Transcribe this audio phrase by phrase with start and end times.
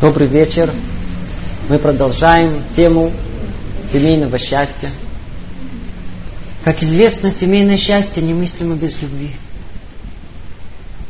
[0.00, 0.74] Добрый вечер.
[1.68, 3.12] Мы продолжаем тему
[3.92, 4.88] семейного счастья.
[6.64, 9.32] Как известно, семейное счастье немыслимо без любви.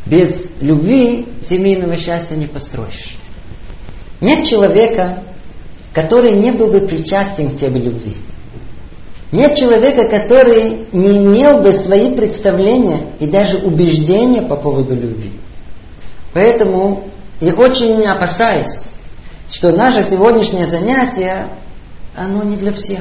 [0.06, 3.16] Без любви семейного счастья не построишь.
[4.20, 5.22] Нет человека,
[5.94, 8.16] который не был бы причастен к теме любви.
[9.30, 15.34] Нет человека, который не имел бы свои представления и даже убеждения по поводу любви.
[16.32, 17.09] Поэтому
[17.40, 18.90] я очень опасаюсь,
[19.50, 21.48] что наше сегодняшнее занятие,
[22.14, 23.00] оно не для всех.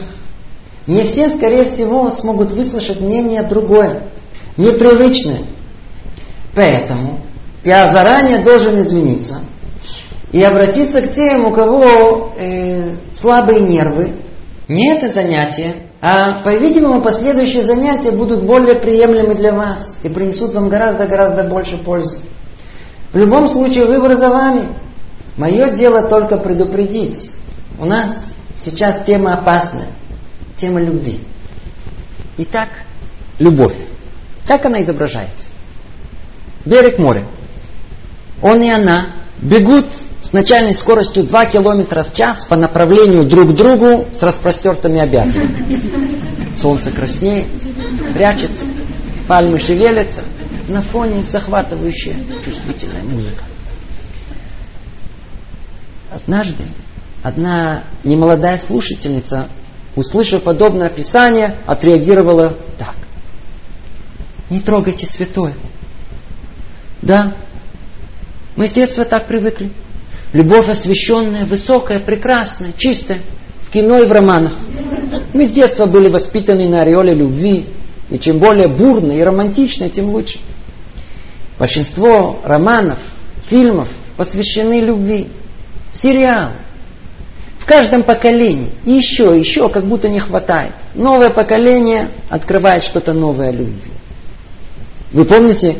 [0.87, 4.11] Не все, скорее всего, смогут выслушать мнение другое,
[4.57, 5.47] непривычное.
[6.55, 7.25] Поэтому
[7.63, 9.41] я заранее должен извиниться
[10.31, 14.23] и обратиться к тем, у кого э, слабые нервы.
[14.67, 20.69] Не это занятие, а, по-видимому, последующие занятия будут более приемлемы для вас и принесут вам
[20.69, 22.19] гораздо-гораздо больше пользы.
[23.11, 24.75] В любом случае, выбор за вами.
[25.37, 27.31] Мое дело только предупредить.
[27.79, 29.89] У нас сейчас тема опасная.
[30.57, 31.21] Тема любви.
[32.37, 32.69] Итак,
[33.39, 33.75] любовь.
[34.45, 35.45] Как она изображается?
[36.65, 37.27] Берег моря.
[38.41, 39.87] Он и она бегут
[40.21, 46.53] с начальной скоростью 2 км в час по направлению друг к другу с распростертыми объятиями.
[46.55, 47.47] Солнце краснеет,
[48.13, 48.65] прячется,
[49.27, 50.21] пальмы шевелятся,
[50.69, 53.43] на фоне захватывающая чувствительная музыка.
[56.11, 56.65] Однажды
[57.23, 59.49] одна немолодая слушательница,
[59.95, 62.95] услышав подобное описание, отреагировала так.
[64.49, 65.55] Не трогайте святое.
[67.01, 67.35] Да,
[68.55, 69.73] мы с детства так привыкли.
[70.33, 73.21] Любовь освященная, высокая, прекрасная, чистая.
[73.61, 74.53] В кино и в романах.
[75.33, 77.67] Мы с детства были воспитаны на ореоле любви.
[78.09, 80.39] И чем более бурно и романтично, тем лучше.
[81.59, 82.99] Большинство романов,
[83.43, 85.27] фильмов посвящены любви.
[85.91, 86.51] Сериал.
[87.59, 88.71] В каждом поколении.
[88.85, 90.75] Еще, еще, как будто не хватает.
[90.95, 93.91] Новое поколение открывает что-то новое о любви.
[95.11, 95.79] Вы помните,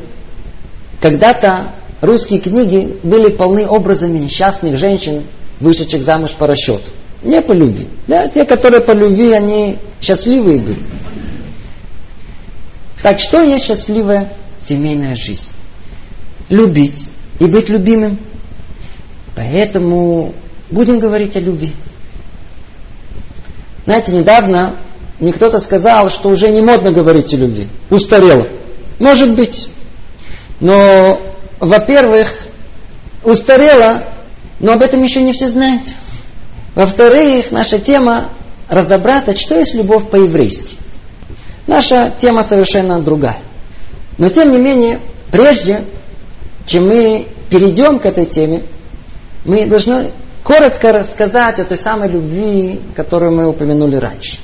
[1.02, 5.28] когда-то русские книги были полны образами несчастных женщин,
[5.62, 6.92] вышедших замуж по расчету.
[7.24, 7.88] Не по любви.
[8.08, 10.80] Да, те, которые по любви, они счастливые были.
[13.02, 15.50] Так что есть счастливая семейная жизнь?
[16.50, 17.08] Любить
[17.40, 18.20] и быть любимым.
[19.36, 20.34] Поэтому
[20.70, 21.74] будем говорить о любви.
[23.86, 24.82] Знаете, недавно
[25.20, 27.68] мне кто-то сказал, что уже не модно говорить о любви.
[27.90, 28.48] Устарело.
[29.00, 29.70] Может быть.
[30.60, 31.20] Но
[31.60, 32.34] во-первых,
[33.24, 34.04] устарело,
[34.60, 35.84] но об этом еще не все знают.
[36.76, 38.31] Во-вторых, наша тема
[38.70, 40.78] разобраться, что есть любовь по-еврейски.
[41.68, 43.40] Наша тема совершенно другая.
[44.18, 45.84] Но тем не менее, прежде
[46.69, 48.68] чем мы перейдем к этой теме,
[49.44, 50.12] мы должны
[50.44, 54.38] коротко рассказать о той самой любви, которую мы упомянули раньше.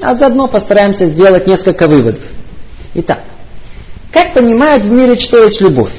[0.00, 2.22] А заодно постараемся сделать несколько выводов.
[2.94, 3.24] Итак,
[4.12, 5.92] как понимают в мире, что есть любовь?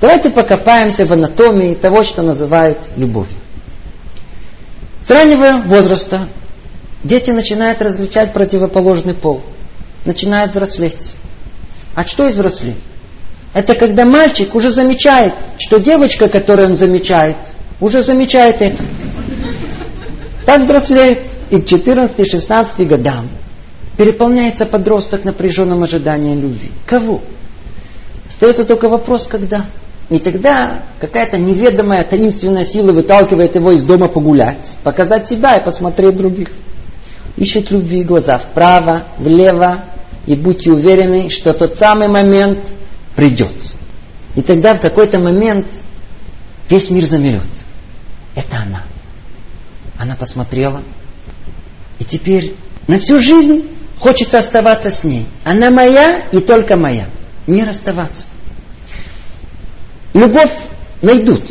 [0.00, 3.36] Давайте покопаемся в анатомии того, что называют любовью.
[5.02, 6.28] С раннего возраста
[7.04, 9.42] дети начинают различать противоположный пол,
[10.06, 11.14] начинают взрослеть.
[11.94, 12.78] А что из взрослеть?
[13.52, 17.36] Это когда мальчик уже замечает, что девочка, которую он замечает,
[17.80, 18.84] уже замечает это.
[20.46, 23.30] Так взрослеет и к 14-16 годам
[23.96, 26.70] переполняется подросток напряженным ожиданием любви.
[26.86, 27.20] Кого?
[28.28, 29.66] Остается только вопрос, когда.
[30.08, 36.16] И тогда какая-то неведомая таинственная сила выталкивает его из дома погулять, показать себя и посмотреть
[36.16, 36.50] других.
[37.36, 39.84] Ищет любви глаза вправо, влево,
[40.26, 42.58] и будьте уверены, что тот самый момент
[43.16, 43.54] придет.
[44.34, 45.66] И тогда в какой-то момент
[46.68, 47.48] весь мир замерет.
[48.34, 48.84] Это она.
[49.98, 50.82] Она посмотрела.
[51.98, 52.56] И теперь
[52.86, 55.26] на всю жизнь хочется оставаться с ней.
[55.44, 57.10] Она моя и только моя.
[57.46, 58.26] Не расставаться.
[60.14, 60.52] Любовь
[61.02, 61.44] найдут.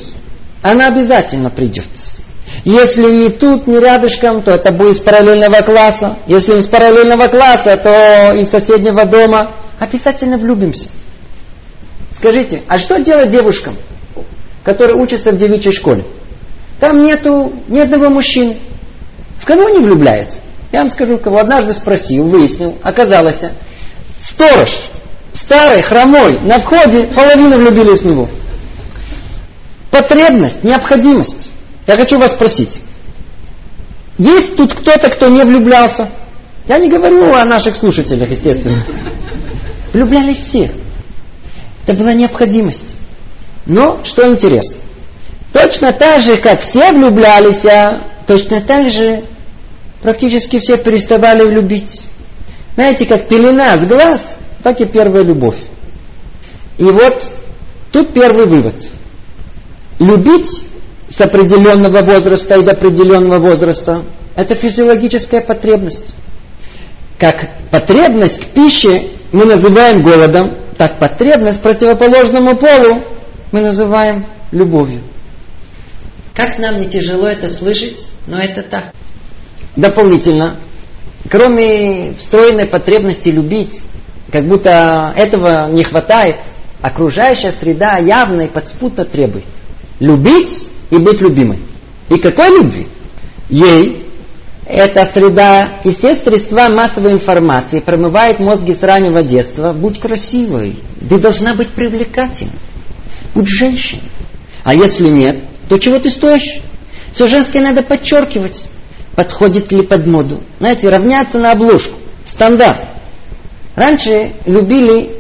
[0.62, 1.88] Она обязательно придет.
[2.66, 6.18] Если не тут, не рядышком, то это будет из параллельного класса.
[6.28, 9.62] Если из параллельного класса, то из соседнего дома.
[9.80, 10.90] Обязательно влюбимся.
[12.12, 13.78] Скажите, а что делать девушкам,
[14.64, 16.06] которые учатся в девичьей школе?
[16.80, 18.58] Там нету ни одного мужчины.
[19.40, 20.40] В кого они влюбляются?
[20.72, 23.42] Я вам скажу, кого однажды спросил, выяснил, оказалось,
[24.22, 24.70] сторож,
[25.34, 28.30] старый, хромой, на входе половина влюбились в него.
[29.92, 31.52] Потребность, необходимость.
[31.88, 32.82] Я хочу вас спросить.
[34.18, 36.10] Есть тут кто-то, кто не влюблялся?
[36.68, 38.86] Я не говорю о наших слушателях, естественно.
[39.92, 40.72] Влюблялись все.
[41.90, 42.96] Это была необходимость.
[43.66, 44.78] Но, что интересно,
[45.52, 49.24] Точно так же, как все влюблялись, а точно так же
[50.04, 52.04] практически все переставали любить.
[52.76, 55.58] Знаете, как пелена с глаз, так и первая любовь.
[56.78, 57.24] И вот
[57.92, 58.76] тут первый вывод.
[59.98, 60.66] Любить
[61.08, 64.04] с определенного возраста и до определенного возраста–
[64.36, 66.14] это физиологическая потребность.
[67.18, 73.04] Как потребность к пище мы называем голодом, так потребность противоположному полу
[73.52, 75.04] мы называем любовью.
[76.34, 78.94] Как нам не тяжело это слышать, но это так.
[79.76, 80.62] Дополнительно,
[81.30, 83.82] кроме встроенной потребности любить,
[84.32, 86.38] как будто этого не хватает,
[86.82, 89.48] окружающая среда явно и подспутно требует.
[90.00, 91.60] Любить и быть любимой.
[92.08, 92.88] И какой любви?
[93.50, 94.09] Ей
[94.70, 99.74] эта среда и все средства массовой информации промывает мозги с раннего детства.
[99.74, 100.80] Будь красивой,
[101.10, 102.54] ты должна быть привлекательной.
[103.34, 104.04] Будь женщиной.
[104.64, 105.36] А если нет,
[105.68, 106.62] то чего ты стоишь?
[107.14, 108.70] Все женское надо подчеркивать.
[109.16, 110.44] Подходит ли под моду?
[110.60, 111.96] Знаете, равняться на обложку.
[112.24, 112.90] Стандарт.
[113.76, 115.20] Раньше любили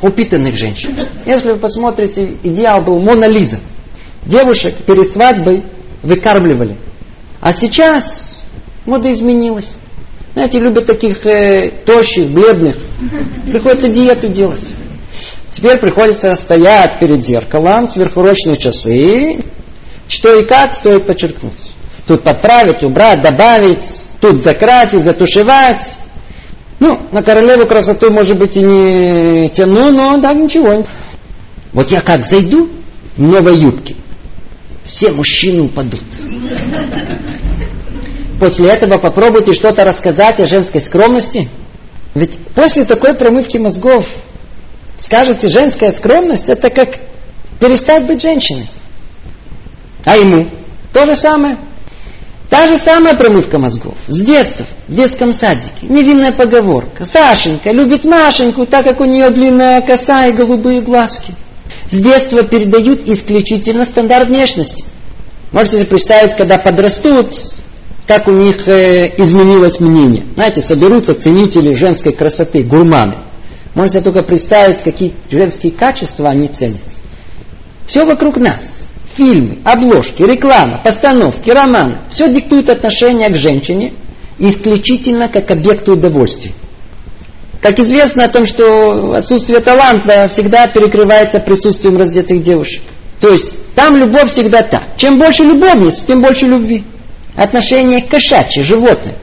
[0.00, 1.08] упитанных женщин.
[1.26, 3.58] Если вы посмотрите, идеал был Мона Лиза.
[4.24, 5.64] Девушек перед свадьбой
[6.04, 6.78] выкармливали.
[7.40, 8.35] А сейчас
[8.86, 9.74] мода изменилась.
[10.32, 12.76] Знаете, любят таких э, тощих, бледных.
[13.50, 14.60] Приходится диету делать.
[15.50, 19.44] Теперь приходится стоять перед зеркалом, сверхурочные часы,
[20.08, 21.72] что и как стоит подчеркнуть.
[22.06, 23.82] Тут подправить, убрать, добавить,
[24.20, 25.96] тут закрасить, затушевать.
[26.78, 30.84] Ну, на королеву красоту, может быть, и не тяну, но да, ничего.
[31.72, 32.68] Вот я как зайду
[33.16, 33.96] в новой юбке,
[34.84, 36.04] все мужчины упадут.
[38.38, 41.48] После этого попробуйте что-то рассказать о женской скромности.
[42.14, 44.06] Ведь после такой промывки мозгов
[44.96, 46.98] скажете, женская скромность это как
[47.60, 48.68] перестать быть женщиной.
[50.04, 50.48] А ему
[50.92, 51.58] то же самое.
[52.48, 53.96] Та же самая промывка мозгов.
[54.06, 55.82] С детства, в детском садике.
[55.82, 57.04] Невинная поговорка.
[57.04, 61.34] Сашенька любит Машеньку, так как у нее длинная коса и голубые глазки.
[61.90, 64.84] С детства передают исключительно стандарт внешности.
[65.50, 67.34] Можете себе представить, когда подрастут,
[68.06, 70.26] как у них э, изменилось мнение.
[70.34, 73.24] Знаете, соберутся ценители женской красоты, гурманы.
[73.74, 76.80] Можете только представить, какие женские качества они ценят.
[77.86, 78.62] Все вокруг нас
[79.16, 83.94] фильмы, обложки, реклама, постановки, романы, все диктует отношение к женщине
[84.38, 86.52] исключительно как объекту удовольствия.
[87.62, 92.82] Как известно о том, что отсутствие таланта всегда перекрывается присутствием раздетых девушек.
[93.18, 94.96] То есть там любовь всегда так.
[94.96, 96.84] Чем больше любовниц, тем больше любви.
[97.36, 99.16] Отношение к кошачьи, животным.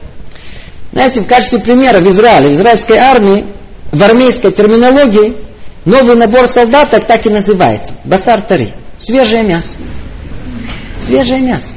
[0.92, 3.46] Знаете, в качестве примера в Израиле, в израильской армии,
[3.90, 5.38] в армейской терминологии,
[5.84, 7.94] новый набор солдаток так и называется.
[8.04, 8.72] Басар Тари.
[8.98, 9.76] Свежее мясо.
[10.96, 11.72] Свежее мясо.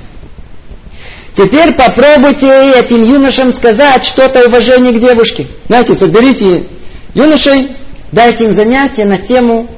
[1.34, 5.48] Теперь попробуйте этим юношам сказать что-то уважение к девушке.
[5.68, 6.66] Знаете, соберите
[7.14, 7.76] юношей,
[8.12, 9.70] дайте им занятия на тему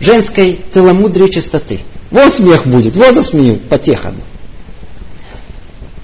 [0.00, 1.80] женской целомудрия чистоты.
[2.10, 4.14] Вот смех будет, вот засмеют, потеха.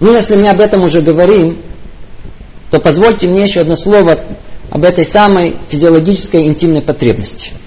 [0.00, 1.62] Ну, если мы об этом уже говорим,
[2.70, 4.25] то позвольте мне еще одно слово
[4.70, 7.52] об этой самой физиологической интимной потребности–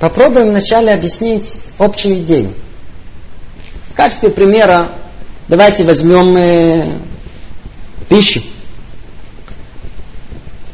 [0.00, 2.54] Попробуем вначале объяснить общую идею.
[3.90, 5.10] В качестве примера
[5.46, 7.02] давайте возьмем э,
[8.08, 8.40] пищу.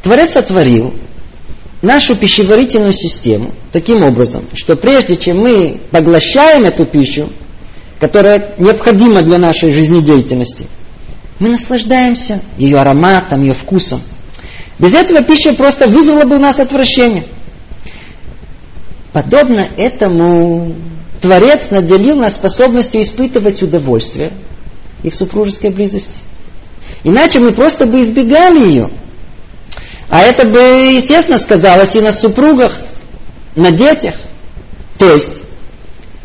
[0.01, 0.93] Творец сотворил
[1.81, 7.29] нашу пищеварительную систему таким образом, что прежде чем мы поглощаем эту пищу,
[7.99, 10.67] которая необходима для нашей жизнедеятельности,
[11.39, 14.01] мы наслаждаемся ее ароматом, ее вкусом.
[14.79, 17.27] Без этого пища просто вызвала бы у нас отвращение.
[19.13, 20.75] Подобно этому
[21.21, 24.33] Творец наделил нас способностью испытывать удовольствие
[25.03, 26.19] и в супружеской близости.
[27.03, 28.89] Иначе мы просто бы избегали ее.
[30.09, 32.79] А это бы, естественно, сказалось и на супругах,
[33.55, 34.15] на детях.
[34.97, 35.41] То есть,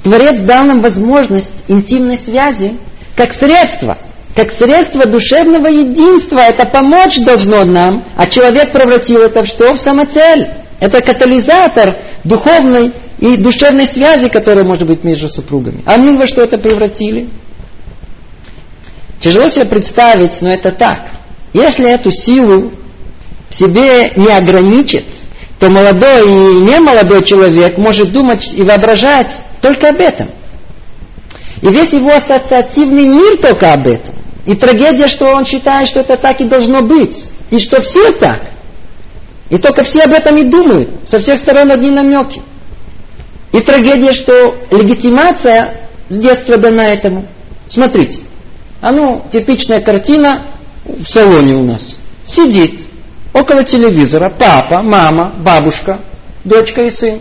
[0.02, 2.76] Творец дал нам возможность интимной связи
[3.14, 3.98] как средство,
[4.34, 6.40] как средство душевного единства.
[6.40, 9.74] Это помочь должно нам, а человек превратил это в что?
[9.74, 10.48] В самоцель.
[10.80, 15.84] Это катализатор духовной и душевной связи, которая может быть между супругами.
[15.86, 17.30] А мы во что это превратили?
[19.20, 21.12] Тяжело себе представить, но это так.
[21.52, 22.72] Если эту силу
[23.48, 25.04] в себе не ограничит,
[25.60, 29.30] то молодой и не молодой человек может думать и воображать
[29.62, 30.30] только об этом.
[31.62, 34.16] И весь его ассоциативный мир только об этом.
[34.44, 37.28] И трагедия, что он считает, что это так и должно быть.
[37.50, 38.42] И что все так.
[39.48, 41.08] И только все об этом и думают.
[41.08, 42.42] Со всех сторон одни намеки.
[43.52, 47.28] И трагедия, что легитимация с детства дана этому.
[47.66, 48.20] Смотрите,
[48.80, 50.46] а ну, типичная картина
[50.84, 51.96] в салоне у нас.
[52.24, 52.80] Сидит
[53.32, 56.00] около телевизора папа, мама, бабушка,
[56.44, 57.20] дочка и сын.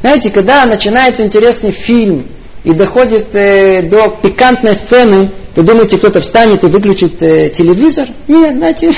[0.00, 2.28] Знаете, когда начинается интересный фильм
[2.62, 8.06] и доходит э, до пикантной сцены, вы думаете, кто-то встанет и выключит э, телевизор?
[8.28, 8.92] Нет, знаете,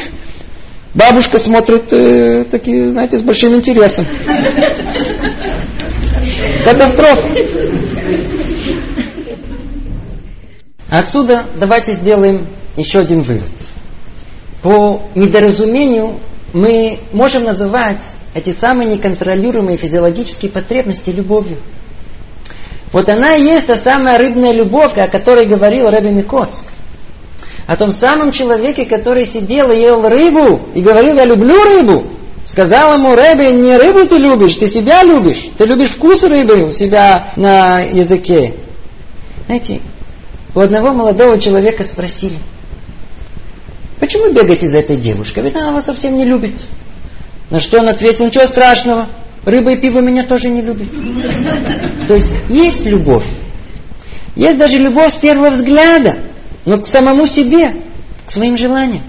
[0.94, 4.04] бабушка смотрит э, такие, знаете, с большим интересом.
[6.64, 7.28] Катастрофа.
[10.90, 13.48] Отсюда давайте сделаем еще один вывод.
[14.62, 16.20] По недоразумению
[16.52, 18.02] мы можем называть
[18.34, 21.58] эти самые неконтролируемые физиологические потребности любовью.
[22.92, 26.64] Вот она и есть та самая рыбная любовь, о которой говорил Рэбби Микоцк.
[27.66, 32.04] О том самом человеке, который сидел и ел рыбу и говорил, я люблю рыбу.
[32.44, 35.50] Сказал ему Рэбби, не рыбу ты любишь, ты себя любишь.
[35.56, 38.56] Ты любишь вкус рыбы у себя на языке.
[39.46, 39.80] Знаете,
[40.54, 42.38] у одного молодого человека спросили,
[44.00, 45.44] почему бегаете за этой девушкой?
[45.44, 46.54] Ведь она вас совсем не любит.
[47.50, 49.08] На что он ответил, ничего страшного,
[49.44, 50.88] рыба и пиво меня тоже не любят.
[52.06, 53.26] То есть есть любовь.
[54.36, 56.24] Есть даже любовь с первого взгляда,
[56.64, 57.74] но к самому себе,
[58.26, 59.02] к своим желаниям.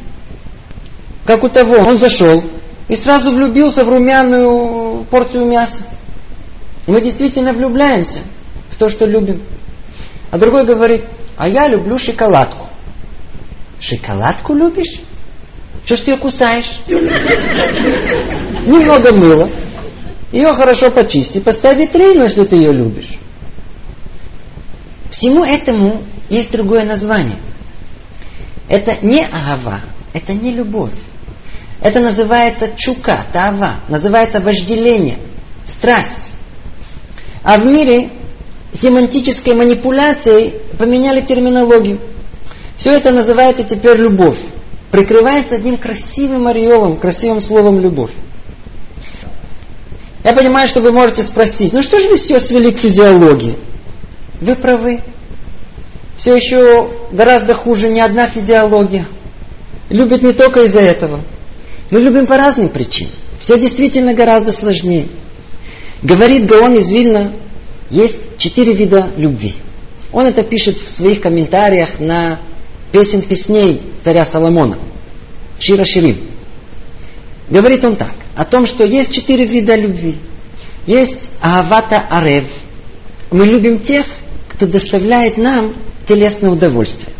[1.25, 2.43] Как у того, он зашел
[2.88, 5.83] и сразу влюбился в румяную порцию мяса.
[6.88, 8.21] Мы действительно влюбляемся
[8.69, 9.43] в то, что любим.
[10.31, 11.05] А другой говорит,
[11.38, 12.67] а я люблю шоколадку.
[13.79, 15.00] Шоколадку любишь?
[15.85, 16.79] Что ж ты ее кусаешь?
[16.88, 17.15] Немного
[19.15, 19.50] мыла.
[20.31, 23.17] Ее хорошо почисти, поставь витрину, если ты ее любишь.
[25.11, 27.39] Всему этому есть другое название.
[28.69, 29.81] Это не агава,
[30.13, 30.93] это не любовь.
[31.81, 35.17] Это называется чука, тава, называется вожделение,
[35.65, 36.31] страсть.
[37.43, 38.11] А в мире
[38.73, 42.00] семантической манипуляцией поменяли терминологию.
[42.77, 44.38] Все это называется теперь любовь.
[44.91, 48.12] Прикрывается одним красивым ореолом, красивым словом любовь.
[50.24, 53.57] Я понимаю, что вы можете спросить, ну что же вы все свели к физиологии?
[54.41, 55.01] Вы правы.
[56.17, 59.07] Все еще гораздо хуже не одна физиология.
[59.89, 61.21] Любят не только из-за этого.
[61.89, 63.13] Мы любим по разным причинам.
[63.39, 65.07] Все действительно гораздо сложнее.
[66.03, 67.33] Говорит Гаон из Вильна,
[67.89, 69.55] есть четыре вида любви.
[70.12, 72.41] Он это пишет в своих комментариях на
[72.91, 74.77] песен песней царя Соломона.
[75.60, 76.31] Шира Ширим.
[77.50, 80.17] Говорит он так, о том, что есть четыре вида любви.
[80.86, 82.48] Есть Авата Арев.
[83.29, 84.05] Мы любим тех,
[84.50, 85.75] кто доставляет нам
[86.07, 87.13] телесное удовольствие.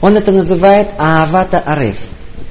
[0.00, 1.96] Он это называет Авата Арев.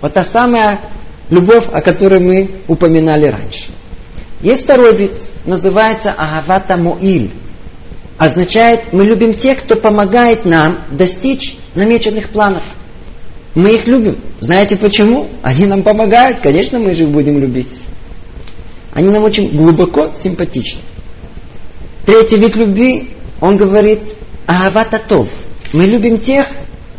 [0.01, 0.91] Вот та самая
[1.29, 3.71] любовь, о которой мы упоминали раньше.
[4.41, 5.13] Есть второй вид,
[5.45, 7.33] называется Агавата Муиль.
[8.17, 12.63] Означает, мы любим тех, кто помогает нам достичь намеченных планов.
[13.55, 14.19] Мы их любим.
[14.39, 15.29] Знаете почему?
[15.43, 17.71] Они нам помогают, конечно, мы же их будем любить.
[18.93, 20.81] Они нам очень глубоко симпатичны.
[22.05, 24.01] Третий вид любви, он говорит,
[24.45, 25.27] Агавататов.
[25.73, 26.47] Мы любим тех,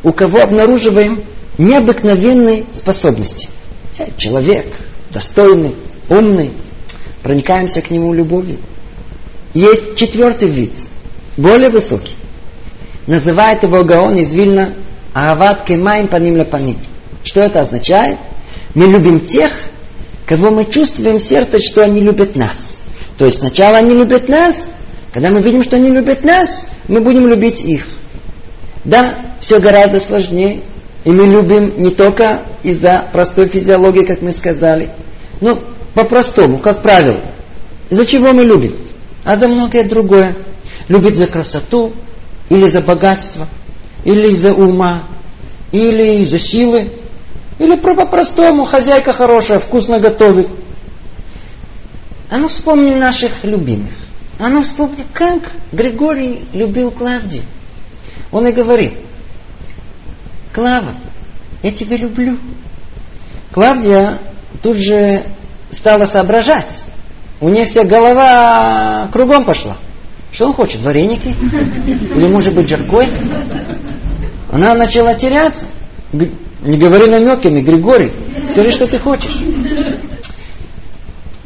[0.02, 1.25] у кого обнаруживаем
[1.56, 3.49] необыкновенные способности.
[4.16, 4.66] Человек
[5.11, 5.75] достойный,
[6.08, 6.52] умный,
[7.23, 8.58] проникаемся к нему любовью.
[9.54, 10.73] Есть четвертый вид,
[11.37, 12.14] более высокий.
[13.08, 14.74] Называет его Гаон из Вильна
[15.14, 16.78] Аават кемаем паним лапаним.
[17.24, 18.18] Что это означает?
[18.74, 19.50] Мы любим тех,
[20.26, 22.82] кого мы чувствуем в сердце, что они любят нас.
[23.16, 24.70] То есть сначала они любят нас,
[25.10, 27.86] когда мы видим, что они любят нас, мы будем любить их.
[28.84, 30.60] Да, все гораздо сложнее.
[31.04, 34.90] И мы любим не только из-за простой физиологии, как мы сказали,
[35.40, 35.58] но
[35.94, 37.32] по-простому, как правило.
[37.88, 38.86] Из-за чего мы любим?
[39.24, 40.36] А за многое другое.
[40.88, 41.94] Любит за красоту,
[42.48, 43.48] или за богатство,
[44.04, 45.08] или из-за ума,
[45.72, 46.92] или из-за силы,
[47.58, 50.48] или по-простому хозяйка хорошая, вкусно готовит.
[52.30, 53.92] А ну вспомни наших любимых.
[54.38, 55.40] А ну вспомни, как
[55.72, 57.44] Григорий любил Клавдию.
[58.30, 59.00] Он и говорит,
[60.54, 60.94] Клава,
[61.62, 62.38] я тебя люблю.
[63.52, 64.18] Клавдия
[64.62, 65.24] тут же
[65.70, 66.84] стала соображать.
[67.40, 69.78] У нее вся голова кругом пошла.
[70.32, 70.80] Что он хочет?
[70.82, 71.35] Вареники?
[72.14, 73.08] Или может быть жаркой?
[74.50, 75.66] Она начала теряться.
[76.12, 78.12] Не говори намеками, Григорий,
[78.44, 79.42] скажи, что ты хочешь.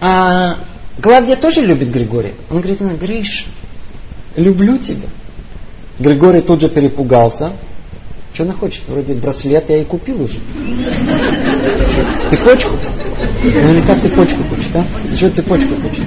[0.01, 0.59] А
[1.01, 2.35] Клавдия тоже любит Григория.
[2.51, 3.47] Он говорит, она, Гриш,
[4.37, 5.09] люблю тебя.
[5.99, 7.53] Григорий тут же перепугался.
[8.35, 8.83] Что она хочет?
[8.89, 10.39] Вроде браслет я и купил уже.
[12.29, 12.77] Цепочку?
[13.45, 14.87] Наверняка цепочку хочет, да?
[15.15, 16.07] Что цепочку хочет?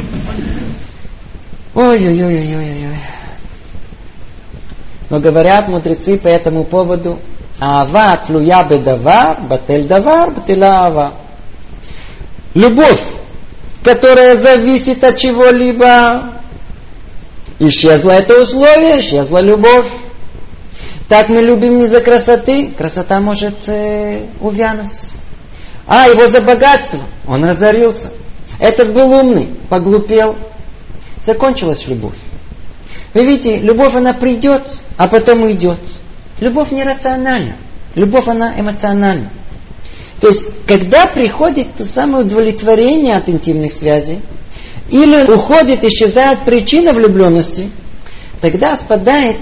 [1.75, 2.97] Ой-ой-ой-ой-ой-ой.
[5.09, 7.19] Но говорят мудрецы по этому поводу,
[7.59, 11.13] Ава тлуя бедавар, батель давар, бателя ава.
[12.53, 13.01] Любовь,
[13.83, 16.33] которая зависит от чего-либо,
[17.59, 19.87] исчезло это условие, исчезла любовь.
[21.07, 25.13] Так мы любим не за красоты, красота может э, увянуть.
[25.87, 28.11] А, его за богатство, он разорился.
[28.59, 30.35] Этот был умный, поглупел.
[31.25, 32.17] Закончилась любовь.
[33.13, 34.63] Вы видите, любовь она придет,
[34.97, 35.79] а потом уйдет.
[36.39, 37.55] Любовь нерациональна.
[37.95, 39.31] Любовь она эмоциональна.
[40.19, 44.21] То есть, когда приходит то самое удовлетворение от интимных связей,
[44.89, 47.71] или уходит, исчезает причина влюбленности,
[48.39, 49.37] тогда спадает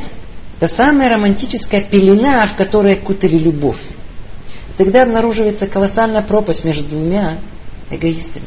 [0.60, 3.80] та самая романтическая пелена, в которой кутали любовь.
[4.78, 7.40] Тогда обнаруживается колоссальная пропасть между двумя
[7.90, 8.46] эгоистами.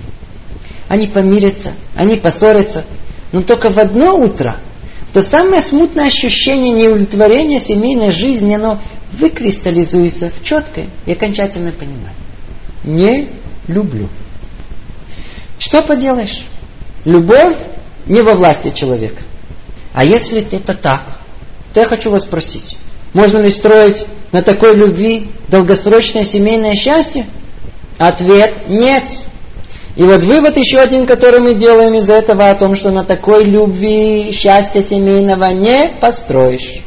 [0.89, 2.85] Они помирятся, они поссорятся,
[3.37, 4.61] но только в одно утро
[5.13, 8.81] то самое смутное ощущение неудовлетворения семейной жизни, оно
[9.13, 12.15] выкристаллизуется в четкое и окончательное понимание.
[12.83, 13.33] Не
[13.69, 14.09] люблю.
[15.59, 16.47] Что поделаешь?
[17.05, 17.57] Любовь
[18.07, 19.23] не во власти человека.
[19.93, 21.21] А если это так,
[21.75, 22.79] то я хочу вас спросить,
[23.13, 27.27] можно ли строить на такой любви долгосрочное семейное счастье?
[27.99, 29.05] Ответ– нет.
[29.97, 33.45] И вот вывод еще один, который мы делаем из этого, о том, что на такой
[33.45, 36.85] любви счастья семейного не построишь.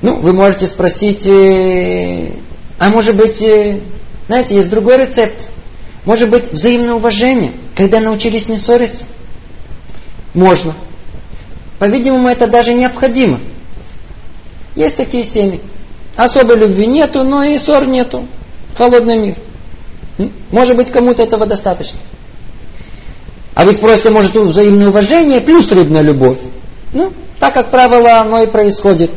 [0.00, 2.34] Ну, вы можете спросить, э,
[2.78, 3.80] а может быть, э,
[4.28, 5.50] знаете, есть другой рецепт.
[6.04, 9.04] Может быть, взаимное уважение, когда научились не ссориться?
[10.34, 10.76] Можно.
[11.80, 13.40] По-видимому, это даже необходимо.
[14.76, 15.60] Есть такие семьи.
[16.14, 18.28] Особой любви нету, но и ссор нету.
[18.76, 19.36] Холодный мир.
[20.50, 21.98] Может быть, кому-то этого достаточно.
[23.54, 26.38] А вы спросите, может, взаимное уважение плюс рыбная любовь?
[26.92, 29.10] Ну, так, как правило, оно и происходит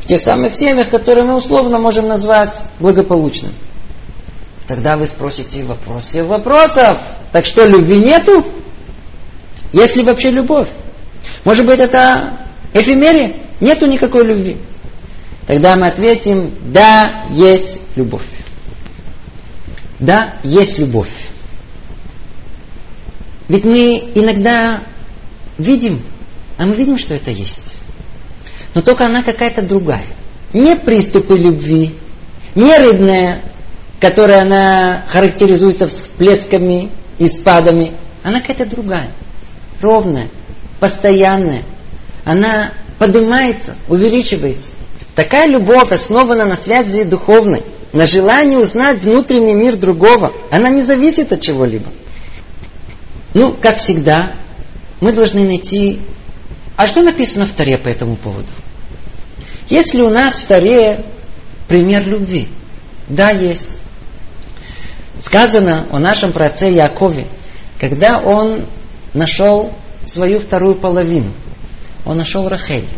[0.00, 3.54] в тех самых семьях, которые мы условно можем назвать благополучными.
[4.66, 6.98] Тогда вы спросите вопрос всех вопросов.
[7.32, 8.44] Так что, любви нету?
[9.72, 10.68] Есть ли вообще любовь?
[11.44, 13.36] Может быть, это эфемерия?
[13.60, 14.58] Нету никакой любви.
[15.46, 18.24] Тогда мы ответим, да, есть любовь.
[20.00, 21.10] Да, есть любовь.
[23.48, 24.84] Ведь мы иногда
[25.58, 26.02] видим,
[26.56, 27.76] а мы видим, что это есть.
[28.74, 30.06] Но только она какая-то другая.
[30.52, 31.96] Не приступы любви,
[32.54, 33.52] не рыбная,
[34.00, 37.98] которая она характеризуется всплесками и спадами.
[38.22, 39.12] Она какая-то другая.
[39.80, 40.30] Ровная,
[40.80, 41.64] постоянная.
[42.24, 44.70] Она поднимается, увеличивается.
[45.14, 47.62] Такая любовь основана на связи духовной
[47.94, 50.32] на желание узнать внутренний мир другого.
[50.50, 51.92] Она не зависит от чего-либо.
[53.32, 54.34] Ну, как всегда,
[55.00, 56.00] мы должны найти...
[56.76, 58.50] А что написано в Таре по этому поводу?
[59.68, 61.06] Есть ли у нас в Таре
[61.68, 62.48] пример любви?
[63.08, 63.80] Да, есть.
[65.20, 67.28] Сказано о нашем праце Якове,
[67.78, 68.66] когда он
[69.14, 69.72] нашел
[70.04, 71.32] свою вторую половину.
[72.04, 72.88] Он нашел Рахель.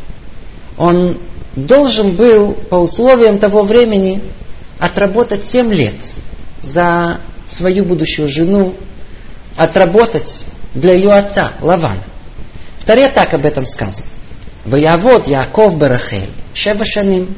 [0.79, 1.21] Он
[1.55, 4.23] должен был по условиям того времени
[4.79, 5.97] отработать 7 лет
[6.63, 8.77] за свою будущую жену,
[9.57, 12.07] отработать для ее отца Лавана.
[12.79, 14.09] В так об этом сказано.
[14.65, 17.37] Ваявод Яков Барахель, Шева Шаним.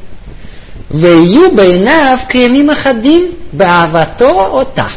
[0.91, 2.27] Вею Бейнав
[2.71, 4.91] Ахадим Баавато Ота.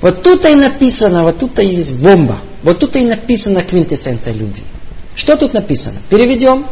[0.00, 2.40] Вот тут и написано, вот тут и есть бомба.
[2.62, 4.62] Вот тут и написано квинтэссенция любви.
[5.14, 5.98] Что тут написано?
[6.08, 6.66] Переведем.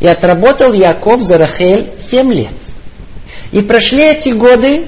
[0.00, 2.54] И отработал Яков за Рахель семь лет.
[3.52, 4.86] И прошли эти годы,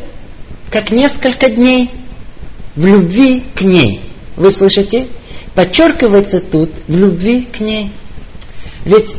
[0.70, 1.90] как несколько дней,
[2.76, 4.00] в любви к ней.
[4.36, 5.08] Вы слышите?
[5.54, 7.92] Подчеркивается тут в любви к ней.
[8.84, 9.14] Ведь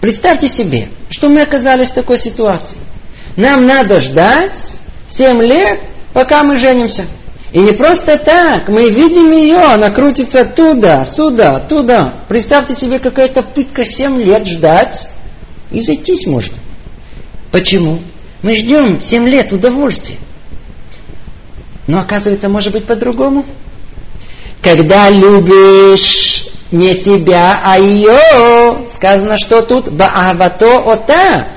[0.00, 2.76] представьте себе, что мы оказались в такой ситуации.
[3.36, 4.58] Нам надо ждать
[5.08, 5.80] 7 лет,
[6.12, 7.06] пока мы женимся.
[7.52, 12.24] И не просто так, мы видим ее, она крутится туда, сюда, туда.
[12.28, 15.08] Представьте себе, какая-то пытка 7 лет ждать,
[15.70, 16.56] и зайтись можно.
[17.50, 18.00] Почему?
[18.42, 20.18] Мы ждем 7 лет удовольствия.
[21.86, 23.44] Но оказывается, может быть по-другому.
[24.60, 31.48] Когда любишь не себя, а ее, сказано, что тут баавато ота,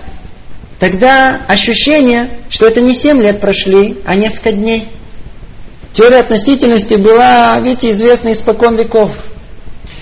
[0.79, 4.87] тогда ощущение, что это не 7 лет прошли, а несколько дней.
[5.93, 9.11] Теория относительности была, видите, известна испокон веков.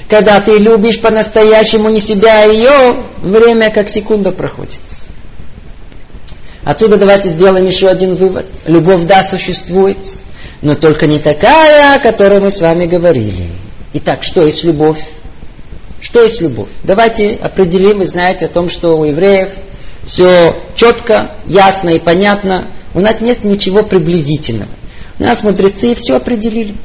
[0.10, 4.82] Когда ты любишь по-настоящему не себя, а ее, время как секунда проходит.
[6.66, 8.48] Отсюда давайте сделаем еще один вывод.
[8.66, 9.98] Любовь, да, существует,
[10.62, 13.52] но только не такая, о которой мы с вами говорили.
[13.94, 15.00] Итак, что есть любовь?
[16.00, 16.70] Что есть любовь?
[16.84, 19.50] Давайте определим, вы знаете о том, что у евреев
[20.06, 22.76] все четко, ясно и понятно.
[22.94, 24.70] У нас нет ничего приблизительного.
[25.20, 26.76] У нас мудрецы все определили.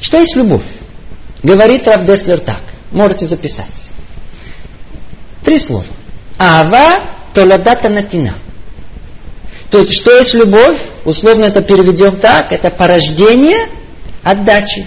[0.00, 0.62] Что есть любовь?
[1.42, 2.62] Говорит Равдеслер так.
[2.90, 3.88] Можете записать.
[5.44, 5.84] Три слова.
[6.38, 8.34] Ава толадата натина.
[9.70, 10.78] То есть, что есть любовь?
[11.04, 12.52] Условно это переведем так.
[12.52, 13.68] Это порождение
[14.22, 14.86] отдачи.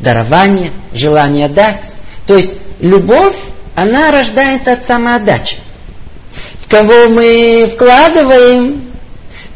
[0.00, 1.82] Дарование, желание дать.
[2.26, 3.36] То есть, любовь,
[3.74, 5.58] она рождается от самоотдачи.
[6.60, 8.92] В кого мы вкладываем,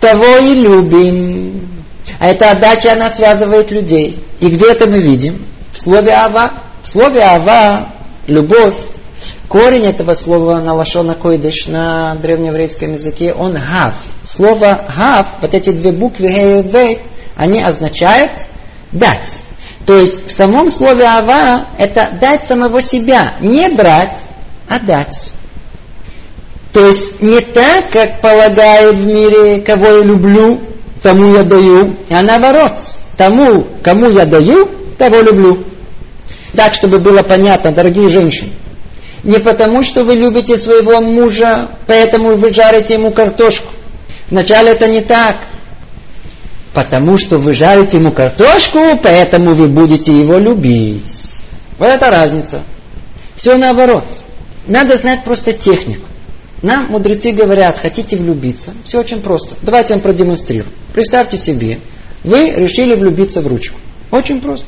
[0.01, 1.85] того и любим.
[2.19, 4.25] А эта отдача, она связывает людей.
[4.39, 5.45] И где это мы видим?
[5.73, 6.63] В слове «ава».
[6.83, 7.95] В слове «ава»–
[8.27, 8.75] любовь.
[9.51, 13.97] Корень этого слова на лашона койдыш на древнееврейском языке, он «гав».
[14.23, 16.99] Слово «гав», вот эти две буквы «гей» и «бей»,
[17.35, 18.31] они означают
[18.93, 19.27] «дать».
[19.85, 24.15] То есть в самом слове «ава» это дать самого себя, не брать,
[24.69, 25.33] а дать.
[26.73, 30.61] То есть не так, как полагают в мире, кого я люблю,
[31.03, 32.75] тому я даю, а наоборот,
[33.17, 35.65] тому, кому я даю, того люблю.
[36.55, 38.60] Так, чтобы было понятно, дорогие женщины.
[39.23, 43.73] Не потому, что вы любите своего мужа, поэтому вы жарите ему картошку.
[44.31, 45.37] Вначале это не так.
[46.73, 51.11] Потому что вы жарите ему картошку, поэтому вы будете его любить.
[51.79, 52.63] Вот это разница.
[53.37, 54.05] Все наоборот.
[54.67, 56.07] Надо знать просто технику.
[56.63, 59.57] Нам мудрецы говорят, хотите влюбиться, все очень просто.
[59.63, 60.73] Давайте я вам продемонстрирую.
[60.93, 61.81] Представьте себе,
[62.23, 63.79] вы решили влюбиться в ручку.
[64.11, 64.67] Очень просто.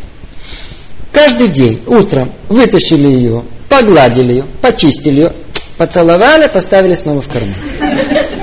[1.12, 5.33] Каждый день, утром, вытащили ее, погладили ее, почистили ее,
[5.79, 7.55] поцеловали, поставили снова в карман.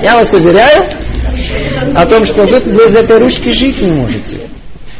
[0.02, 0.88] Я вас уверяю
[1.94, 4.48] о том, что вы без этой ручки жить не можете.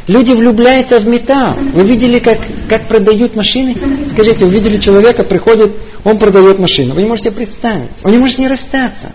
[0.07, 1.55] Люди влюбляются в металл.
[1.73, 2.39] Вы видели, как,
[2.69, 3.75] как продают машины?
[4.09, 6.95] Скажите, вы видели человека, приходит, он продает машину.
[6.95, 7.91] Вы не можете представить.
[8.03, 9.11] Он не может не расстаться.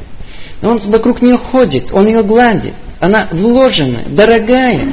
[0.62, 2.74] Он вокруг нее ходит, он ее гладит.
[3.00, 4.92] Она вложенная, дорогая.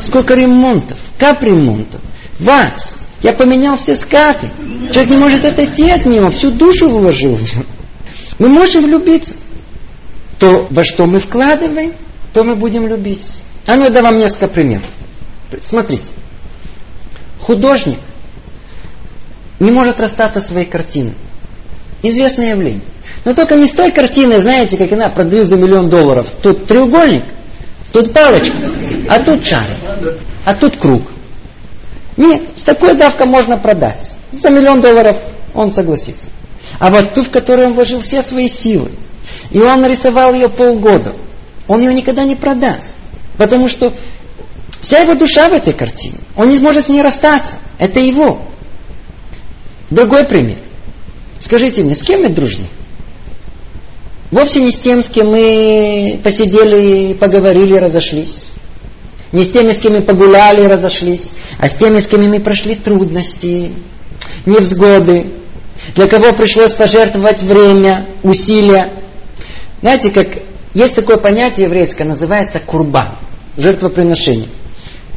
[0.00, 2.00] Сколько ремонтов, капремонтов,
[2.40, 3.03] вакс.
[3.24, 4.50] Я поменял все скаты.
[4.92, 7.64] Человек не может отойти от него, всю душу вложил в него.
[8.38, 9.34] Мы можем влюбиться.
[10.38, 11.94] То, во что мы вкладываем,
[12.34, 13.26] то мы будем любить.
[13.66, 14.84] А ну, я дам вам несколько примеров.
[15.62, 16.04] Смотрите.
[17.40, 17.98] Художник
[19.58, 21.14] не может расстаться своей картиной.
[22.02, 22.82] Известное явление.
[23.24, 26.26] Но только не с той картиной, знаете, как она продают за миллион долларов.
[26.42, 27.24] Тут треугольник,
[27.90, 28.54] тут палочка,
[29.08, 29.78] а тут шарик,
[30.44, 31.13] а тут круг.
[32.16, 34.12] Нет, с такой давкой можно продать.
[34.32, 35.16] За миллион долларов
[35.52, 36.28] он согласится.
[36.78, 38.92] А вот ту, в которую он вложил все свои силы,
[39.50, 41.14] и он нарисовал ее полгода,
[41.66, 42.96] он ее никогда не продаст.
[43.36, 43.92] Потому что
[44.84, 46.18] Вся его душа в этой картине.
[46.36, 47.56] Он не сможет с ней расстаться.
[47.78, 48.42] Это его.
[49.88, 50.58] Другой пример.
[51.38, 52.66] Скажите мне, с кем мы дружны?
[54.30, 58.44] Вовсе не с тем, с кем мы посидели, поговорили, разошлись.
[59.34, 62.76] Не с теми, с кем мы погуляли, разошлись, а с теми, с кем мы прошли
[62.76, 63.72] трудности,
[64.46, 65.40] невзгоды,
[65.96, 69.02] для кого пришлось пожертвовать время, усилия.
[69.80, 70.28] Знаете, как
[70.72, 73.18] есть такое понятие еврейское, называется курбан,
[73.56, 74.50] жертвоприношение.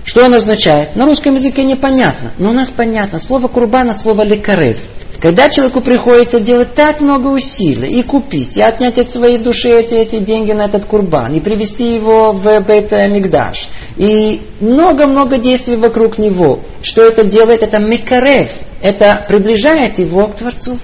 [0.03, 0.95] Что он означает?
[0.95, 3.19] На русском языке непонятно, но у нас понятно.
[3.19, 4.80] Слово курбана, слово лекарев.
[5.19, 9.95] Когда человеку приходится делать так много усилий, и купить, и отнять от своей души эти,
[9.95, 16.19] эти деньги на этот курбан, и привести его в бет Мигдаш, и много-много действий вокруг
[16.19, 17.63] него, что это делает?
[17.63, 18.51] Это мекарев,
[18.82, 20.77] это приближает его к Творцу.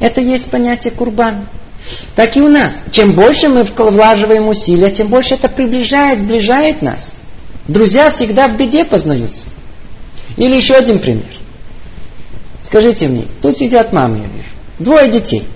[0.00, 1.50] Это есть понятие курбан.
[2.16, 2.72] Так и у нас.
[2.90, 7.16] Чем больше мы влаживаем усилия, тем больше это приближает, сближает нас.
[7.66, 9.46] Друзья всегда в беде познаются.
[10.36, 11.34] Или еще один пример.
[12.68, 14.48] Скажите мне, тут сидят мамы, я вижу.
[14.78, 15.48] Двое детей.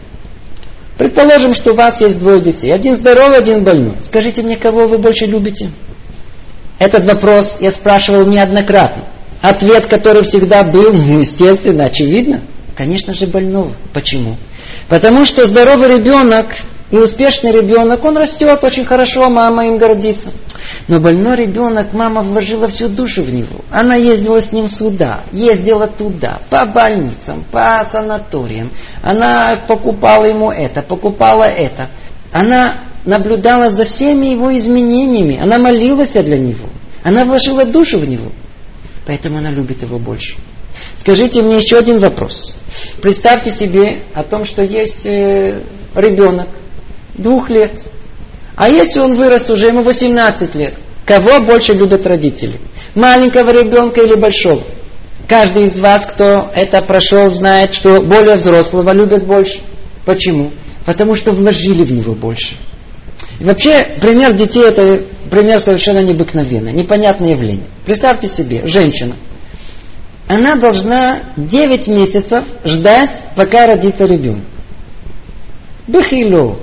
[0.97, 2.73] Предположим, что у вас есть двое детей.
[2.73, 3.99] Один здоровый, один больной.
[4.03, 5.71] Скажите мне, кого вы больше любите?
[6.79, 9.09] Этот вопрос я спрашивал неоднократно.
[9.43, 12.45] Ответ, который всегда был, ну, естественно, очевидно.
[12.75, 13.73] Конечно же, больного.
[13.93, 14.39] Почему?
[14.89, 16.47] Потому что здоровый ребенок
[16.93, 20.31] и успешный ребенок, он растет очень хорошо, мама им гордится.
[20.89, 23.65] Но больной ребенок, мама вложила всю душу в него.
[23.71, 28.71] Она ездила с ним сюда, ездила туда, по больницам, по санаториям.
[29.03, 31.89] Она покупала ему это, покупала это.
[32.31, 35.41] Она наблюдала за всеми его изменениями.
[35.43, 36.69] Она молилась для него.
[37.03, 38.31] Она вложила душу в него.
[39.07, 40.37] Поэтому она любит его больше.
[40.97, 42.55] Скажите мне еще один вопрос.
[43.01, 46.49] Представьте себе о том, что есть э, ребенок,
[47.15, 47.81] двух лет.
[48.57, 50.75] А если он вырос уже, ему 18 лет,
[51.07, 52.61] кого больше любят родители?
[52.95, 54.63] Маленького ребенка или большого?
[55.29, 59.61] Каждый из вас, кто это прошел, знает, что более взрослого любят больше.
[60.05, 60.53] Почему?
[60.85, 62.57] Потому что вложили в него больше.
[63.41, 67.69] И вообще, пример детей это пример совершенно необыкновенный, непонятное явление.
[67.87, 69.17] Представьте себе, женщина.
[70.29, 74.45] Она должна 9 месяцев ждать, пока родится ребенок.
[75.87, 76.59] Бахило.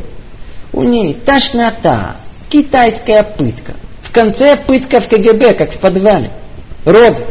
[0.73, 2.17] У ней тошнота,
[2.49, 3.75] китайская пытка.
[4.01, 6.33] В конце пытка в КГБ, как в подвале.
[6.85, 7.25] Роды.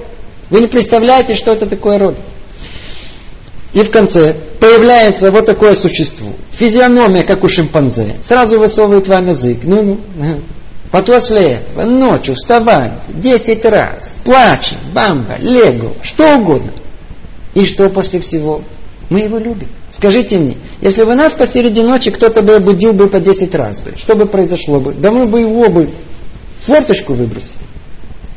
[0.51, 2.18] Вы не представляете, что это такое род.
[3.72, 6.33] И в конце появляется вот такое существо.
[6.53, 8.18] Физиономия, как у шимпанзе.
[8.27, 9.59] Сразу высовывает вам язык.
[9.62, 10.42] Ну, ну.
[10.90, 16.72] После этого ночью вставать 10 раз, плачем, бамба, лего, что угодно.
[17.55, 18.62] И что после всего?
[19.10, 19.68] Мы его любим.
[19.90, 23.94] Скажите мне, если бы нас посреди ночи кто-то бы будил бы по 10 раз, бы,
[23.96, 24.94] что бы произошло бы?
[24.94, 25.94] Да мы бы его бы
[26.60, 27.58] форточку выбросили.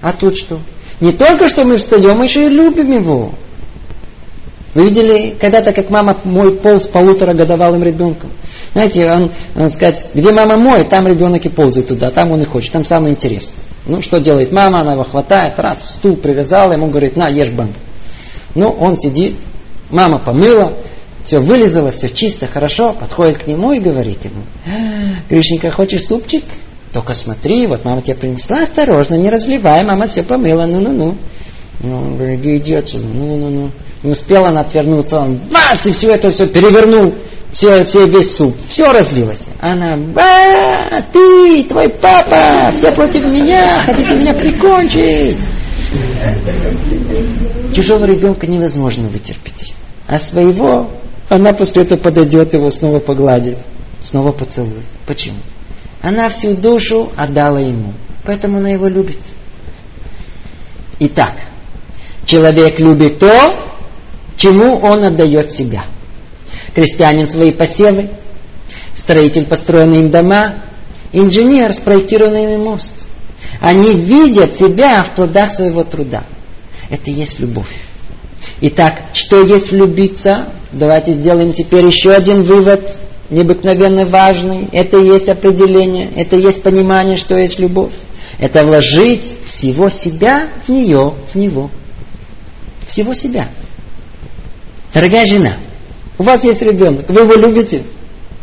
[0.02, 0.62] А тут что?
[1.02, 3.34] Не только что мы встаем, мы еще и любим его.
[4.74, 8.32] Вы видели когда-то, как мама мой с полуторагодовалым ребенком?
[8.72, 12.46] Знаете, он, он сказать, где мама моет, там ребенок и ползает туда, там он и
[12.46, 13.58] хочет, там самое интересное.
[13.86, 17.50] Ну, что делает мама, она его хватает, раз, в стул привязала, ему говорит, на, ешь
[17.50, 17.76] бамбу.
[18.56, 19.38] Ну, он сидит,
[19.92, 20.80] мама помыла,
[21.26, 24.44] все вылезало, все чисто, хорошо, подходит к нему и говорит ему,
[25.30, 26.44] Гришенька, хочешь супчик?
[26.94, 31.18] Только смотри, вот мама тебе принесла, осторожно, не разливай, мама все помыла, ну-ну-ну.
[31.80, 33.72] Ну, он говорит, иди отсюда, ну-ну-ну.
[34.04, 37.16] Не успела она отвернуться, он бац, и все это все перевернул,
[37.54, 39.48] все, все весь суп, все разлилось.
[39.60, 45.38] Она, ба, ты, твой папа, все против меня, хотите меня прикончить.
[47.74, 49.74] Чужого ребенка невозможно вытерпеть.
[50.12, 50.92] А своего
[51.30, 53.60] она после этого подойдет его, снова погладит,
[54.02, 54.84] снова поцелует.
[55.08, 55.40] Почему?
[56.02, 57.94] Она всю душу отдала ему.
[58.26, 59.20] Поэтому она его любит.
[61.00, 61.38] Итак,
[62.26, 63.72] человек любит то,
[64.36, 65.86] чему он отдает себя.
[66.76, 68.12] Крестьянин свои посевы,
[68.96, 70.66] строитель построенные им дома,
[71.14, 72.96] инженер спроектированный им мост.
[73.62, 76.26] Они видят себя в плодах своего труда.
[76.90, 77.91] Это и есть любовь.
[78.64, 80.54] Итак, что есть влюбиться?
[80.72, 82.96] Давайте сделаем теперь еще один вывод–
[83.32, 84.68] необыкновенно важный.
[84.72, 87.94] Это и есть определение, это и есть понимание, что есть любовь.
[88.38, 91.72] Это вложить всего себя в нее, в него.
[92.88, 93.50] Всего себя.
[94.94, 95.58] Дорогая жена,
[96.20, 97.84] у вас есть ребенок, вы его любите.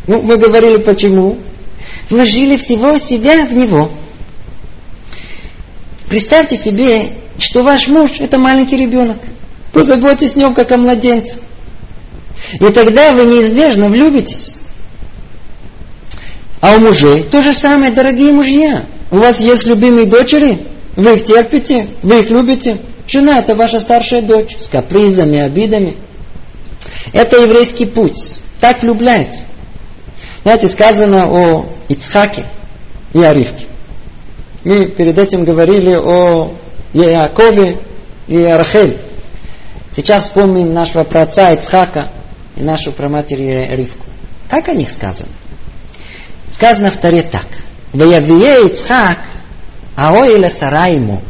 [0.07, 1.37] Ну, мы говорили почему.
[2.09, 3.91] Вложили всего себя в него.
[6.09, 9.17] Представьте себе, что ваш муж это маленький ребенок.
[9.73, 11.37] Позаботьтесь о нем, как о младенце.
[12.59, 14.55] И тогда вы неизбежно влюбитесь.
[16.61, 18.85] А у мужей то же самое, дорогие мужья.
[19.11, 22.79] У вас есть любимые дочери, вы их терпите, вы их любите.
[23.07, 25.97] Жена это ваша старшая дочь с капризами, обидами.
[27.13, 28.17] Это еврейский путь.
[28.59, 29.41] Так влюбляется.
[30.43, 32.45] Знаете, сказано о Ицхаке
[33.13, 33.33] и о.
[34.63, 36.53] Мы перед этим говорили о
[36.93, 37.83] Якове
[38.27, 39.08] и о.
[39.95, 42.11] Сейчас вспомним нашего праотца Ицхака
[42.55, 44.05] и нашу праматерь Ривку.
[44.49, 45.31] Как о них сказано?
[46.47, 47.47] Сказано в Таре так.
[47.93, 49.19] Ваявие Ицхак,
[49.95, 51.21] аоиля сара ему,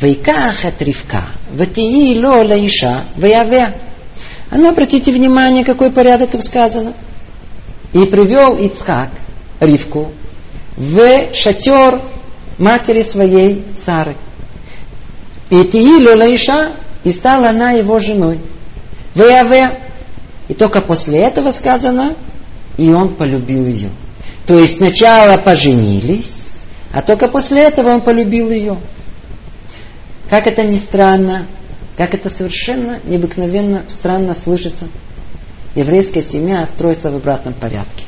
[0.00, 3.80] вайках от ривка, ватии ло лаиша, ваяве.
[4.50, 6.94] А ну, обратите внимание, какой порядок тут сказано.
[7.92, 9.10] И привел Ицхак
[9.60, 10.12] Ривку
[10.76, 12.02] в шатер
[12.58, 14.16] матери своей Сары.
[15.50, 16.72] И Тиилю Лаиша,
[17.04, 18.40] и стала она его женой.
[19.14, 19.78] Веаве.
[20.48, 22.16] И только после этого сказано,
[22.76, 23.92] и он полюбил ее.
[24.46, 26.58] То есть сначала поженились,
[26.92, 28.80] а только после этого он полюбил ее.
[30.28, 31.46] Как это ни странно,
[31.96, 34.88] как это совершенно необыкновенно странно слышится.
[35.76, 38.04] Еврейская семья строится в обратном порядке.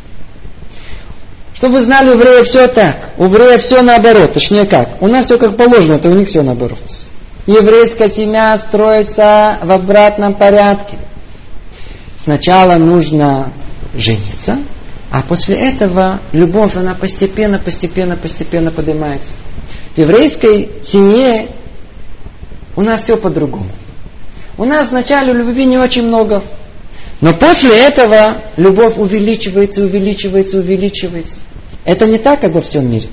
[1.54, 3.14] Чтобы вы знали, у евреев все так.
[3.18, 4.32] У евреев все наоборот.
[4.32, 5.00] Точнее как.
[5.00, 6.80] У нас все как положено, это у них все наоборот.
[7.46, 10.98] Еврейская семья строится в обратном порядке.
[12.16, 13.52] Сначала нужно
[13.94, 14.60] жениться,
[15.10, 19.32] а после этого любовь, она постепенно, постепенно, постепенно поднимается.
[19.94, 21.56] В еврейской семье
[22.76, 23.70] у нас все по-другому.
[24.56, 26.44] У нас вначале любви не очень много.
[27.20, 31.40] Но после этого любовь увеличивается, увеличивается, увеличивается.
[31.84, 33.08] Это не так, как во всем мире.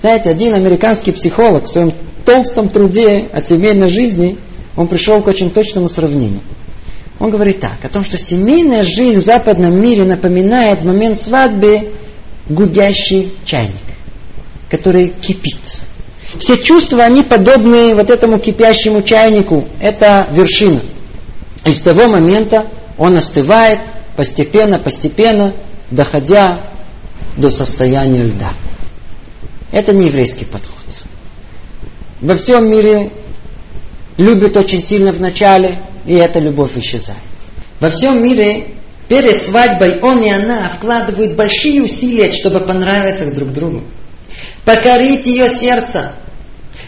[0.00, 1.92] Знаете, один американский психолог в своем
[2.28, 4.38] толстом труде о семейной жизни,
[4.76, 6.42] он пришел к очень точному сравнению.
[7.18, 11.94] Он говорит так, о том, что семейная жизнь в западном мире напоминает момент свадьбы
[12.50, 13.80] гудящий чайник,
[14.70, 15.56] который кипит.
[16.38, 19.66] Все чувства, они подобны вот этому кипящему чайнику.
[19.80, 20.82] Это вершина.
[21.64, 23.80] И с того момента он остывает
[24.16, 25.54] постепенно, постепенно,
[25.90, 26.72] доходя
[27.38, 28.52] до состояния льда.
[29.72, 30.77] Это не еврейский подход.
[32.20, 33.12] Во всем мире
[34.16, 37.20] любят очень сильно в начале, и эта любовь исчезает.
[37.78, 38.74] Во всем мире
[39.08, 43.84] перед свадьбой он и она вкладывают большие усилия, чтобы понравиться друг другу.
[44.64, 46.14] Покорить ее сердце,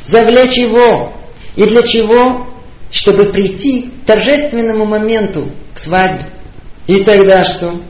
[0.04, 1.14] завлечь его.
[1.54, 2.48] И для чего?
[2.90, 6.32] Чтобы прийти к торжественному моменту, к свадьбе.
[6.88, 7.80] И тогда что?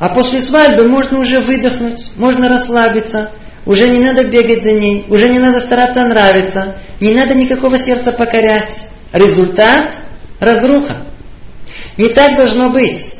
[0.00, 3.30] А после свадьбы можно уже выдохнуть, можно расслабиться,
[3.66, 8.12] уже не надо бегать за ней, уже не надо стараться нравиться, не надо никакого сердца
[8.12, 8.88] покорять.
[9.12, 9.92] Результат–
[10.40, 11.06] разруха.
[11.96, 13.16] Не так должно быть.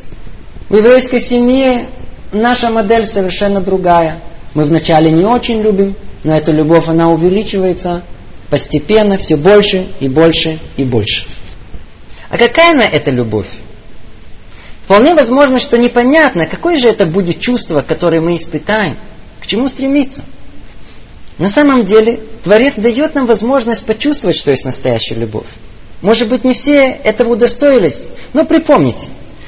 [0.69, 1.89] В еврейской семье
[2.33, 4.23] наша модель совершенно другая.
[4.55, 8.03] Мы вначале не очень любим, но эта любовь, она увеличивается
[8.51, 11.27] постепенно, все больше и больше и больше.
[12.31, 13.49] А какая она эта любовь?
[14.85, 18.99] Вполне возможно, что непонятно, какое же это будет чувство, которое мы испытаем,
[19.49, 20.25] чему стремиться.
[21.39, 25.47] На самом деле, Творец дает нам возможность почувствовать, что есть настоящая любовь.
[26.03, 29.07] Может быть, не все этого удостоились, но припомните,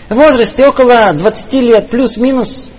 [0.09, 2.71] в возрасте около 20 лет плюс-минус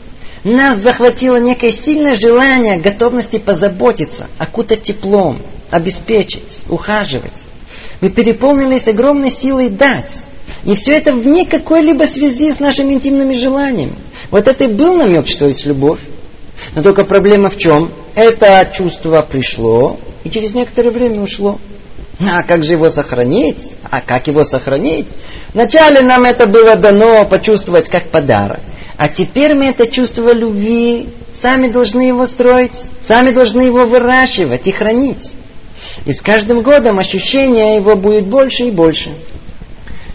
[0.44, 7.44] нас захватило некое сильное желание готовности позаботиться, окутать теплом, обеспечить, ухаживать.
[8.02, 10.26] Мы переполнились огромной силой дать.
[10.64, 13.96] И все это вне какой-либо связи с нашими интимными желаниями.
[14.30, 16.00] Вот это и был намек, что есть любовь.
[16.76, 17.92] Но только проблема в чем?
[18.16, 21.60] Это чувство пришло и через некоторое время ушло.
[22.20, 23.74] А как же его сохранить?
[23.90, 25.08] А как его сохранить?
[25.54, 28.60] Вначале нам это было дано почувствовать как подарок.
[28.98, 34.72] А теперь мы это чувство любви сами должны его строить, сами должны его выращивать и
[34.72, 35.34] хранить.
[36.06, 39.16] И с каждым годом ощущение его будет больше и больше.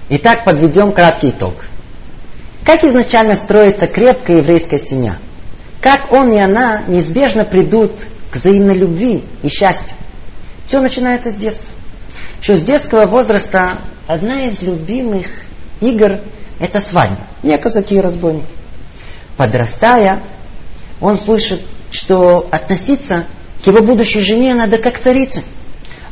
[0.08, 1.54] Итак, подведем краткий итог.
[2.64, 5.18] Как изначально строится крепкая еврейская семья?
[5.86, 7.92] Как он и она неизбежно придут
[8.32, 9.96] к взаимной любви и счастью.
[10.66, 11.72] Все начинается с детства.
[12.40, 15.28] Еще с детского возраста одна из любимых
[15.80, 16.22] игр–
[16.58, 17.28] это свадьба.
[17.44, 18.48] Не казаки и разбойники.
[19.36, 20.24] Подрастая,
[21.00, 21.60] он слышит,
[21.92, 23.26] что относиться
[23.62, 25.44] к его будущей жене надо как царице.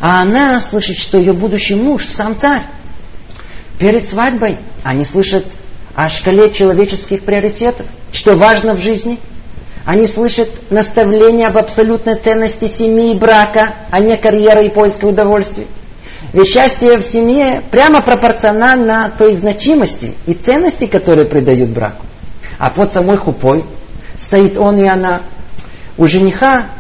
[0.01, 2.63] А она слышит, что ее будущий муж сам царь.
[3.81, 5.47] Перед свадьбой они слышат
[5.97, 9.19] о шкале человеческих приоритетов, что важно в жизни–
[9.85, 15.67] они слышат наставления об абсолютной ценности семьи и брака, а не карьеры и поиска удовольствий.
[16.33, 22.07] Ведь счастье в семье прямо пропорционально той значимости и ценности, которые придают браку.
[22.59, 23.67] А под самой хупой
[24.17, 25.23] стоит он и она.
[25.99, 26.71] У жениха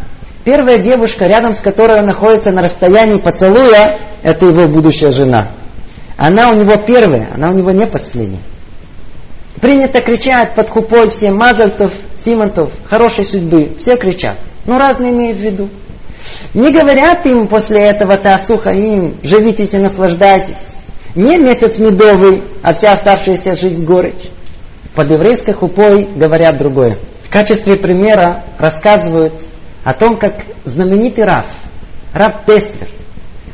[0.45, 5.57] первая девушка, рядом с которой он находится на расстоянии поцелуя, это его будущая жена.
[6.17, 8.41] Она у него первая, она у него не последняя.
[9.61, 11.93] Принято кричать под хупой все Мазальтов,
[12.25, 13.77] Симонтов, хорошей судьбы.
[13.79, 14.39] Все кричат.
[14.67, 15.71] Но разные имеют в виду.
[16.55, 20.75] Не говорят им после этого Таасуха им, живитесь и наслаждайтесь.
[21.15, 24.31] Не месяц медовый, а вся оставшаяся жизнь горечь.
[24.95, 26.97] Под еврейской хупой говорят другое.
[27.25, 29.35] В качестве примера рассказывают
[29.85, 30.35] о том, как
[30.65, 31.47] знаменитый Раф,
[32.15, 32.89] Раф Теслер,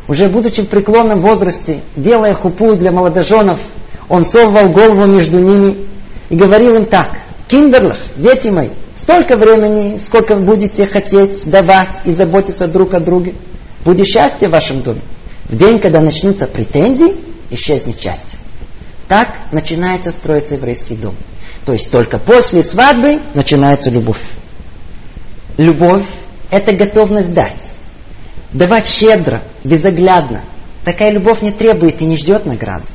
[0.06, 3.58] уже будучи в преклонном возрасте, делая хупу для молодоженов,
[4.08, 5.88] он совывал голову между ними
[6.28, 7.08] и говорил им так.
[7.50, 13.34] Киндерлах, дети мои, столько времени, сколько вы будете хотеть давать и заботиться друг о друге,
[13.84, 15.02] будет счастье в вашем доме.
[15.46, 17.16] В день, когда начнутся претензии,
[17.50, 18.38] исчезнет счастье.
[19.08, 21.16] Так начинается строиться еврейский дом.
[21.66, 24.22] То есть только после свадьбы начинается любовь.
[25.58, 26.06] Любовь–
[26.52, 27.60] это готовность дать.
[28.52, 30.44] Давать щедро, безоглядно.
[30.84, 32.86] Такая любовь не требует и не ждет награды.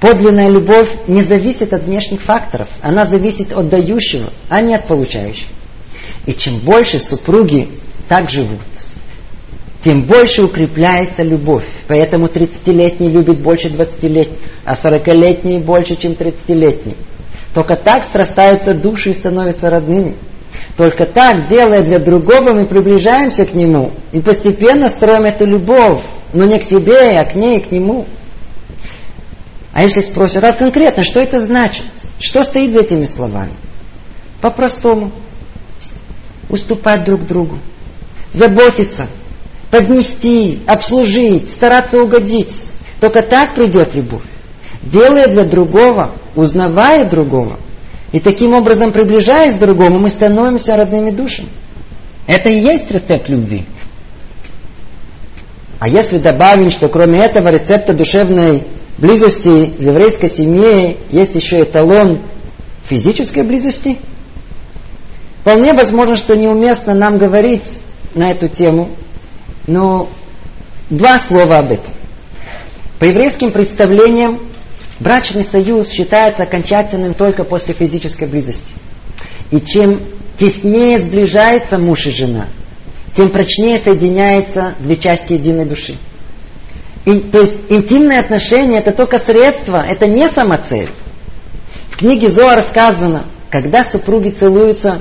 [0.00, 5.50] Подлинная любовь не зависит от внешних факторов, она зависит от дающего, а не от получающего.
[6.26, 8.60] И чем больше супруги так живут,
[9.82, 11.64] тем больше укрепляется любовь.
[11.88, 16.96] Поэтому 30-летний любит больше 20-летних, а 40-летний больше, чем 30-летний.
[17.54, 20.16] Только так срастаются души и становятся родными.
[20.76, 26.00] Только так, делая для другого, мы приближаемся к нему и постепенно строим эту любовь,
[26.32, 28.06] но не к себе, а к ней, к нему.
[29.72, 31.84] А если спросят, а конкретно, что это значит?
[32.18, 33.52] Что стоит за этими словами?
[34.40, 35.12] По-простому.
[36.48, 37.60] Уступать друг другу.
[38.32, 39.06] Заботиться.
[39.70, 42.54] Поднести, обслужить, стараться угодить.
[43.00, 44.24] Только так придет любовь.
[44.82, 47.58] Делая для другого, узнавая другого.
[48.12, 51.50] И таким образом, приближаясь к другому, мы становимся родными душами.
[52.26, 53.66] Это и есть рецепт любви.
[55.78, 58.66] А если добавим, что кроме этого рецепта душевной
[58.98, 62.24] близости в еврейской семье есть еще эталон
[62.84, 63.98] физической близости,
[65.40, 67.64] вполне возможно, что неуместно нам говорить
[68.14, 68.96] на эту тему,
[69.66, 70.08] но
[70.90, 71.94] два слова об этом.
[72.98, 74.48] По еврейским представлениям
[74.98, 78.74] брачный союз считается окончательным только после физической близости.
[79.50, 80.02] И чем
[80.36, 82.48] теснее сближается муж и жена,
[83.16, 85.96] тем прочнее соединяются две части единой души.
[87.08, 90.90] И, то есть интимные отношения это только средство, это не самоцель.
[91.88, 95.00] В книге Зоа сказано, когда супруги целуются,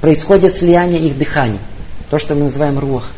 [0.00, 1.58] происходит слияние их дыханий.
[2.10, 3.08] То, что мы называем рух.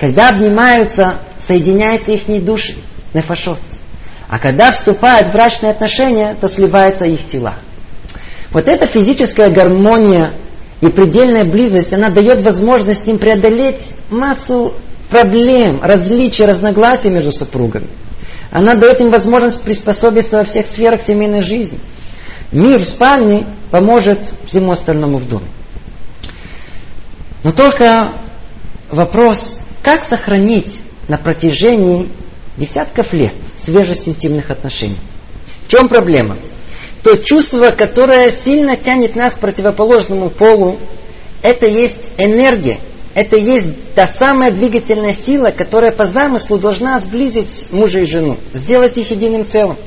[0.00, 2.76] Когда обнимаются, соединяются их души,
[3.12, 3.58] нефашот.
[4.26, 7.58] А когда вступают в брачные отношения, то сливаются их тела.
[8.52, 10.38] Вот эта физическая гармония
[10.80, 14.72] и предельная близость, она дает возможность им преодолеть массу
[15.10, 17.88] проблем, различий, разногласий между супругами.
[18.50, 21.78] Она дает им возможность приспособиться во всех сферах семейной жизни.
[22.52, 25.48] Мир в спальне поможет всему остальному в доме.
[27.42, 28.12] Но только
[28.90, 32.10] вопрос, как сохранить на протяжении
[32.56, 35.00] десятков лет свежесть интимных отношений.
[35.66, 36.38] В чем проблема?
[37.02, 40.78] То чувство, которое сильно тянет нас к противоположному полу,
[41.42, 42.80] это есть энергия,
[43.16, 48.98] это есть та самая двигательная сила, которая по замыслу должна сблизить мужа и жену, сделать
[48.98, 49.78] их единым целым.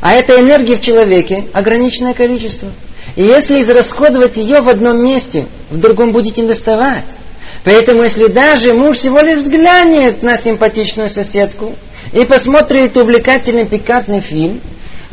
[0.00, 2.70] А эта энергия в человеке ограниченное количество.
[3.16, 7.18] И если израсходовать ее в одном месте, в другом будете доставать.
[7.64, 11.74] Поэтому если даже муж всего лишь взглянет на симпатичную соседку
[12.12, 14.60] и посмотрит увлекательный пикантный фильм,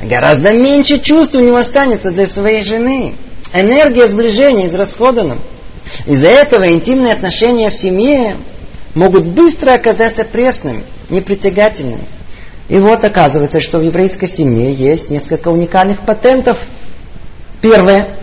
[0.04, 3.16] гораздо меньше чувств у него останется для своей жены.
[3.56, 5.40] Энергия сближения израсходана.
[6.06, 8.38] Из-за этого интимные отношения в семье
[8.94, 12.08] могут быстро оказаться пресными, непритягательными.
[12.68, 16.58] И вот оказывается, что в еврейской семье есть несколько уникальных патентов.
[17.62, 18.20] Первое.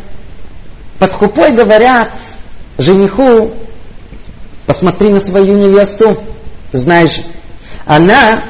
[0.99, 2.11] Под хупой говорят
[2.79, 3.53] жениху,
[4.67, 6.17] посмотри на свою невесту,
[6.73, 7.21] знаешь,
[7.85, 8.45] она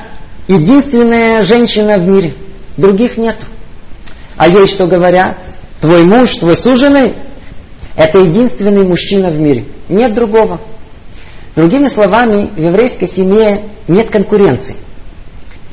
[0.49, 2.35] единственная женщина в мире,
[2.77, 3.37] других нет.
[4.37, 5.39] А ей что говорят?
[5.81, 7.15] Твой муж, твой суженый,
[7.97, 9.67] это единственный мужчина в мире.
[9.89, 10.61] Нет другого.
[11.55, 14.77] Другими словами, в еврейской семье нет конкуренции.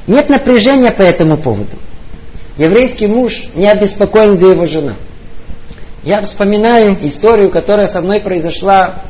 [0.07, 1.77] Нет напряжения по этому поводу.
[2.57, 4.97] Еврейский муж не обеспокоен, где его жена.
[6.03, 9.03] Я вспоминаю историю, которая со мной произошла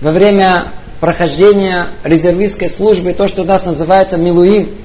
[0.00, 4.76] во время прохождения резервистской службы, то, что у нас называется Милуим.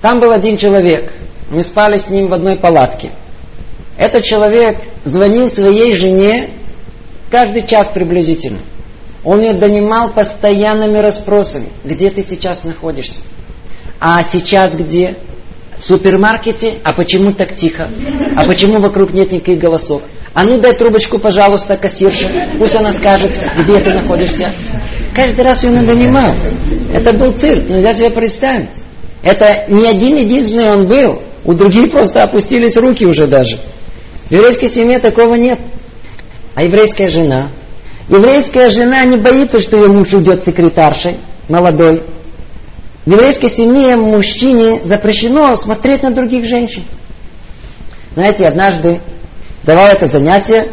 [0.00, 1.12] Там был один человек.
[1.50, 3.12] Мы спали с ним в одной палатке.
[3.96, 6.57] Этот человек звонил своей жене
[7.30, 8.60] Каждый час приблизительно.
[9.24, 11.68] Он ее донимал постоянными расспросами.
[11.84, 13.20] Где ты сейчас находишься?
[14.00, 15.18] А сейчас где?
[15.78, 16.78] В супермаркете?
[16.84, 17.90] А почему так тихо?
[18.36, 20.02] А почему вокруг нет никаких голосов?
[20.34, 22.54] А ну дай трубочку, пожалуйста, кассирше.
[22.58, 24.52] Пусть она скажет, где ты находишься.
[25.14, 26.34] Каждый раз ее надонимал.
[26.92, 28.70] Это был цирк, нельзя себе представить.
[29.22, 31.22] Это не один единственный он был.
[31.44, 33.58] У других просто опустились руки уже даже.
[34.28, 35.58] В еврейской семье такого нет.
[36.58, 37.52] А еврейская жена?
[38.08, 42.02] Еврейская жена не боится, что ее муж уйдет секретаршей, молодой.
[43.06, 46.82] В еврейской семье мужчине запрещено смотреть на других женщин.
[48.14, 49.00] Знаете, однажды
[49.62, 50.72] давал это занятие,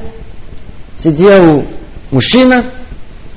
[0.97, 1.65] сидел
[2.09, 2.65] мужчина,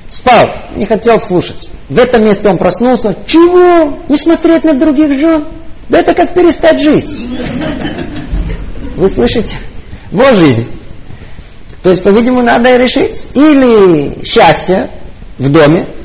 [0.09, 1.69] спал, не хотел слушать.
[1.87, 3.15] В этом месте он проснулся.
[3.27, 3.99] Чего?
[4.09, 5.45] Не смотреть на других жен?
[5.87, 7.11] Да это как перестать жить.
[8.95, 9.55] Вы слышите?
[10.11, 10.78] Вот жизнь.
[11.83, 13.29] То есть, по-видимому, надо решить.
[13.33, 14.89] Или счастье
[15.37, 15.95] в доме,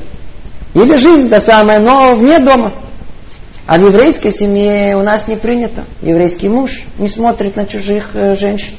[0.73, 2.73] или жизнь та самая, но вне дома.
[3.67, 5.85] А в еврейской семье у нас не принято.
[6.01, 8.75] Еврейский муж не смотрит на чужих э, женщин.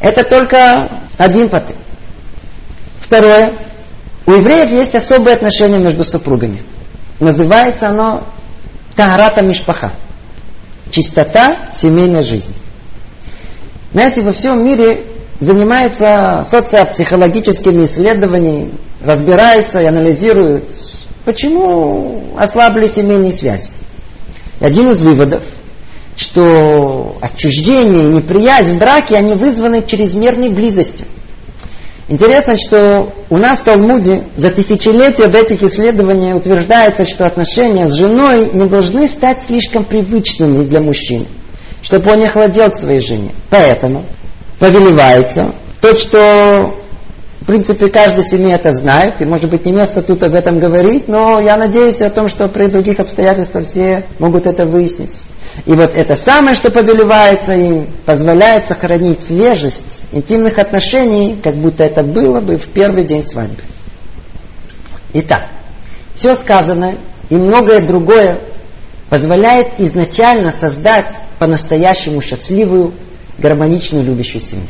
[0.00, 1.78] Это только один патент.
[3.00, 3.54] Второе.
[4.26, 6.62] У евреев есть особое отношение между супругами.
[7.20, 8.28] Называется оно
[8.96, 9.92] Тагарата Мишпаха.
[10.90, 12.54] Чистота семейной жизни.
[13.92, 15.09] Знаете, во всем мире
[15.40, 20.64] занимается социопсихологическими исследованиями, разбирается и анализирует,
[21.24, 23.70] почему ослабли семейные связи.
[24.60, 25.42] И один из выводов,
[26.14, 31.06] что отчуждение, неприязнь, браки, они вызваны чрезмерной близостью.
[32.08, 37.94] Интересно, что у нас в Талмуде за тысячелетия до этих исследований утверждается, что отношения с
[37.94, 41.26] женой не должны стать слишком привычными для мужчины,
[41.80, 43.30] чтобы он не охладел к своей жене.
[43.48, 44.06] Поэтому
[44.60, 46.76] повелевается, то, что
[47.40, 51.08] В принципе, каждая семья это знает, и, может быть, не место тут об этом говорить,
[51.08, 55.22] но я надеюсь о том, что при других обстоятельствах все могут это выяснить.
[55.64, 62.02] И вот это самое, что повелевается им, позволяет сохранить свежесть интимных отношений, как будто это
[62.02, 63.62] было бы в первый день свадьбы.
[65.14, 65.48] Итак,
[66.14, 66.98] все сказанное
[67.30, 68.42] и многое другое
[69.08, 72.92] позволяет изначально создать по-настоящему счастливую,
[73.40, 74.68] гармоничную, любящую семью.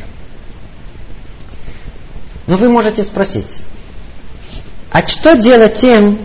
[2.47, 3.47] Но вы можете спросить,
[4.91, 6.19] а что делать тем,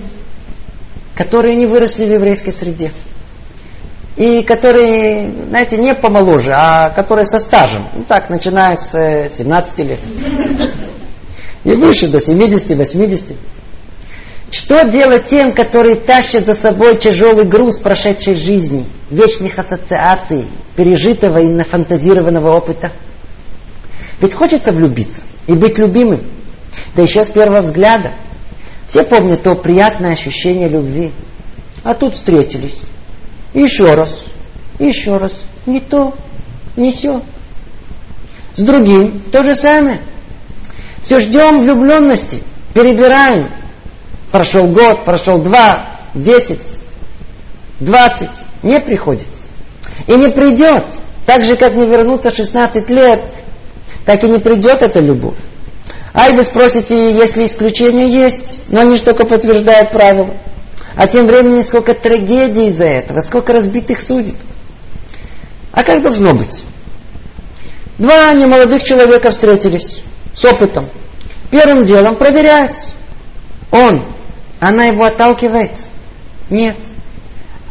[1.14, 2.92] которые не выросли в еврейской среде?
[4.16, 7.90] И которые, знаете, не помоложе, а которые со стажем.
[7.94, 8.90] Ну так, начиная с
[9.36, 10.00] 17 лет.
[11.64, 13.36] И выше, до 70-80.
[14.50, 21.48] Что делать тем, которые тащат за собой тяжелый груз прошедшей жизни, вечных ассоциаций, пережитого и
[21.48, 22.92] нафантазированного опыта?
[24.20, 26.30] Ведь хочется влюбиться и быть любимым.
[26.94, 28.14] Да еще с первого взгляда.
[28.88, 31.12] Все помнят то приятное ощущение любви.
[31.82, 32.80] А тут встретились.
[33.52, 34.24] Еще раз.
[34.78, 35.44] Еще раз.
[35.66, 36.14] Не то,
[36.76, 37.22] не все.
[38.54, 40.00] С другим то же самое.
[41.02, 42.42] Все ждем влюбленности.
[42.74, 43.65] Перебираем.
[44.30, 46.78] Прошел год, прошел два, десять,
[47.80, 48.30] двадцать.
[48.62, 49.28] Не приходит.
[50.06, 50.86] И не придет.
[51.26, 53.22] Так же, как не вернуться 16 лет,
[54.04, 55.36] так и не придет эта любовь.
[56.14, 60.36] Ай, вы спросите, если исключения есть, но они же только подтверждают правила.
[60.96, 64.36] А тем временем сколько трагедий из-за этого, сколько разбитых судеб.
[65.72, 66.64] А как должно быть?
[67.98, 70.02] Два немолодых человека встретились
[70.32, 70.88] с опытом.
[71.50, 72.76] Первым делом проверяют.
[73.70, 74.15] Он,
[74.60, 75.72] она его отталкивает?
[76.50, 76.76] Нет.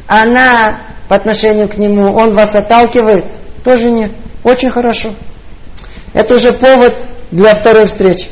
[0.08, 3.32] Она по отношению к нему, он вас отталкивает?
[3.64, 4.12] Тоже нет.
[4.44, 5.16] Очень хорошо.
[6.14, 6.96] Это уже повод
[7.32, 8.28] для второй встречи.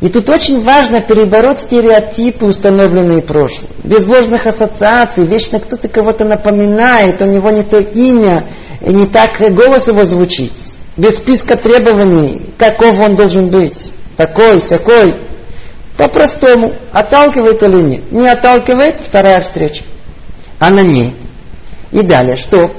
[0.00, 3.70] И тут очень важно перебороть стереотипы, установленные прошлым.
[3.82, 8.46] Без ложных ассоциаций, вечно кто-то кого-то напоминает, у него не то имя,
[8.82, 10.52] не так голос его звучит.
[10.96, 13.92] Без списка требований, каков он должен быть.
[14.16, 15.25] Такой, сякой.
[15.96, 18.12] По-простому, отталкивает или нет.
[18.12, 19.84] Не отталкивает, вторая встреча.
[20.58, 21.16] А на ней.
[21.90, 22.70] И далее, что?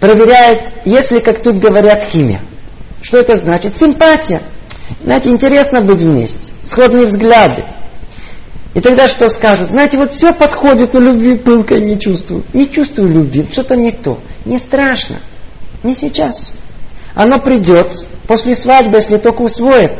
[0.00, 2.42] Проверяет, если, как тут говорят, химия.
[3.02, 3.76] Что это значит?
[3.76, 4.42] Симпатия.
[5.02, 6.52] Знаете, интересно быть вместе.
[6.64, 7.64] Сходные взгляды.
[8.74, 9.70] И тогда что скажут?
[9.70, 12.46] Знаете, вот все подходит, но любви пылкой не чувствую.
[12.54, 14.20] Не чувствую любви, что-то не то.
[14.46, 15.20] Не страшно.
[15.82, 16.52] Не сейчас.
[17.14, 19.92] Оно придет после свадьбы, если только усвоит.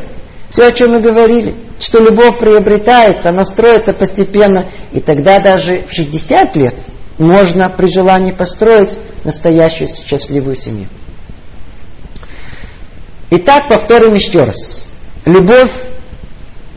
[0.53, 1.55] Все, о чем мы говорили.
[1.79, 4.67] Что любовь приобретается, она строится постепенно.
[4.91, 6.75] И тогда даже в 60 лет
[7.17, 10.87] можно при желании построить настоящую счастливую семью.
[13.31, 14.83] Итак, повторим еще раз.
[15.25, 15.71] Любовь,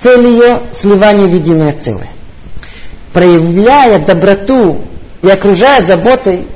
[0.02, 2.12] цель ее– сливание в единое целое.
[3.12, 4.86] Проявляя доброту
[5.20, 6.46] и окружая заботой,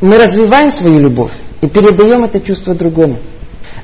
[0.00, 3.20] мы развиваем свою любовь и передаем это чувство другому.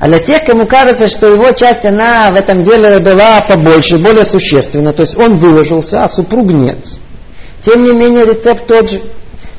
[0.05, 4.27] А для тех, кому кажется, что его часть, она в этом деле была побольше, более
[4.27, 6.87] существенна, то есть он выложился, а супруг нет.
[7.63, 9.01] Тем не менее, рецепт тот же.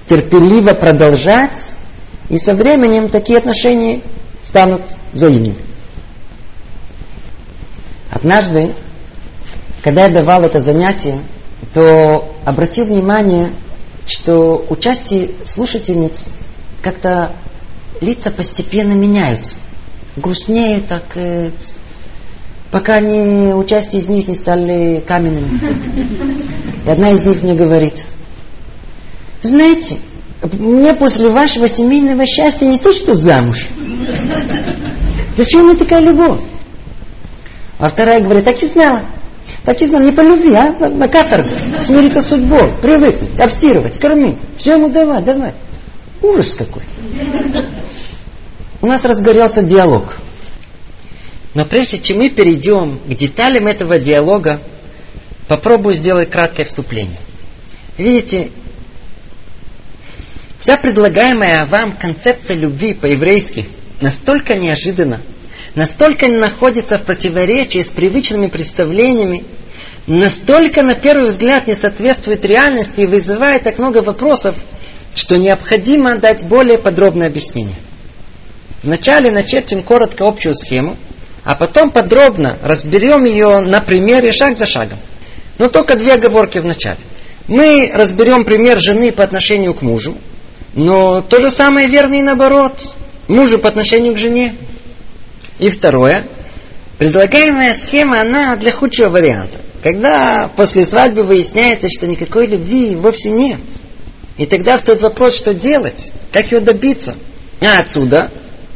[0.05, 1.73] Терпеливо продолжать,
[2.29, 4.01] и со временем такие отношения
[4.43, 5.55] станут взаимными.
[8.11, 8.75] Однажды,
[9.83, 11.21] когда я давал это занятие,
[11.73, 13.49] то обратил внимание,
[14.05, 16.29] что у части слушательниц
[16.83, 17.35] как-то
[17.99, 19.55] лица постепенно меняются.
[20.16, 21.51] Грустнеют так, э,
[22.72, 25.59] пока они, у из них не стали каменными.
[26.86, 28.05] И одна из них мне говорит,
[29.41, 29.97] знаете,
[30.53, 33.68] мне после вашего семейного счастья не то, что замуж.
[35.38, 36.39] Зачем мне такая любовь?
[37.78, 39.01] А вторая говорит, так и знала.
[39.63, 41.53] Так и знала, не по любви, а на, на каторгу.
[41.82, 44.38] Смириться с судьбой, привыкнуть, обстирывать, кормить.
[44.57, 45.53] Все ему давай, давай.
[46.22, 46.84] Ужас какой.
[48.86, 50.15] У нас разгорелся диалог.
[51.55, 54.61] Но прежде чем мы перейдем к деталям этого диалога,
[55.47, 57.17] попробую сделать краткое вступление.
[57.97, 58.51] Видите,
[60.59, 63.67] вся предлагаемая вам концепция любви по-еврейски
[64.01, 65.23] настолько неожиданна,
[65.73, 69.45] настолько находится в противоречии с привычными представлениями,
[70.05, 74.55] настолько на первый взгляд не соответствует реальности и вызывает так много вопросов,
[75.15, 77.77] что необходимо дать более подробное объяснение.
[78.86, 80.95] Вначале начертим коротко общую схему,
[81.43, 84.99] а потом подробно разберем ее на примере шаг за шагом.
[85.57, 86.99] Но только две оговорки в начале.
[87.47, 90.15] Мы разберем пример жены по отношению к мужу,
[90.75, 92.79] но то же самое верно и наоборот.
[93.27, 94.55] Мужу по отношению к жене.
[95.57, 96.29] И второе,
[96.99, 99.59] Предлагаемая схема, она для худшего варианта.
[99.81, 103.59] Когда после свадьбы выясняется, что никакой любви вовсе нет.
[104.38, 107.15] И тогда встает вопрос, что делать, как ее добиться.
[107.61, 108.31] А отсюда,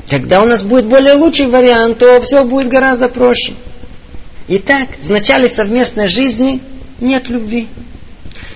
[0.09, 3.53] когда у нас будет более лучший вариант, то все будет гораздо проще.
[4.47, 6.61] Итак, в начале совместной жизни
[6.99, 7.67] нет любви.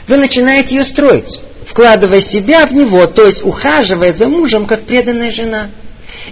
[0.08, 5.30] Вы начинаете ее строить, вкладывая себя в него, то есть ухаживая за мужем, как преданная
[5.30, 5.70] жена.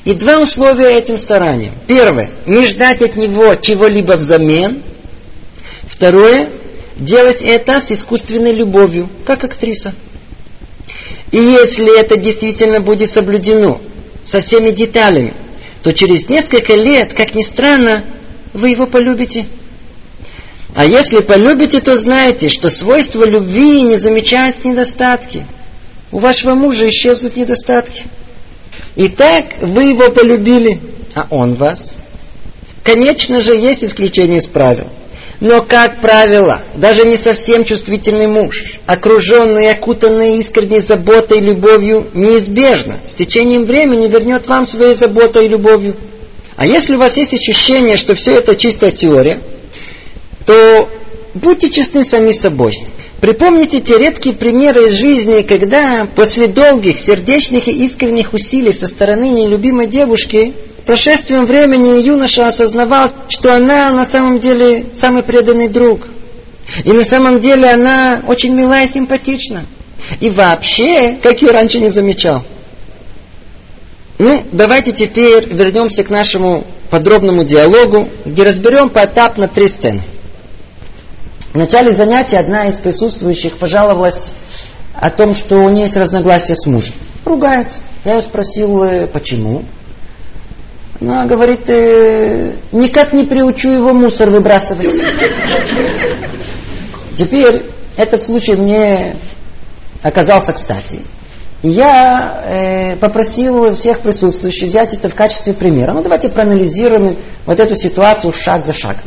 [0.06, 1.76] И два условия этим стараниям.
[1.86, 4.82] Первое, не ждать от него чего-либо взамен.
[5.84, 6.50] Второе,
[6.98, 9.94] делать это с искусственной любовью, как актриса.
[11.32, 13.80] И если это действительно будет соблюдено
[14.32, 15.34] со всеми деталями,
[15.84, 18.06] то через несколько лет, как ни странно,
[18.54, 19.46] вы его полюбите.
[20.74, 25.46] А если полюбите, то знаете, что свойство любви не замечает недостатки.
[26.12, 28.04] У вашего мужа исчезнут недостатки.
[28.96, 30.82] Итак, вы его полюбили,
[31.14, 32.00] а он вас.
[32.84, 34.88] Конечно же, есть исключение из правил.
[35.42, 42.12] Но, как правило, даже не совсем чувствительный муж, окруженный и окутанный искренней заботой и любовью,
[42.14, 45.98] неизбежно с течением времени вернет вам своей заботой и любовью.
[46.58, 49.42] А если у вас есть ощущение, что все это чистая теория,
[50.46, 50.88] то
[51.34, 52.78] будьте честны сами собой.
[53.20, 59.30] Припомните те редкие примеры из жизни, когда после долгих, сердечных и искренних усилий со стороны
[59.30, 66.08] нелюбимой девушки с прошествием времени юноша осознавал, что она на самом деле самый преданный друг.
[66.84, 69.66] И на самом деле она очень милая и симпатична.
[70.20, 72.44] И вообще, как ее раньше не замечал.
[74.18, 80.02] Ну, давайте теперь вернемся к нашему подробному диалогу, где разберем поэтапно три сцены.
[81.54, 84.32] В начале занятия одна из присутствующих пожаловалась
[84.96, 86.96] о том, что у нее есть разногласия с мужем.
[87.24, 87.82] Ругается.
[88.04, 89.66] Я ее спросил, э, почему.
[91.02, 94.94] Она говорит, э, никак не приучу его мусор выбрасывать.
[97.16, 97.66] Теперь
[97.98, 99.18] этот случай мне
[100.04, 101.02] оказался кстати.
[101.64, 105.94] И я э, попросил всех присутствующих взять это в качестве примера.
[105.94, 109.04] Ну давайте проанализируем вот эту ситуацию шаг за шагом.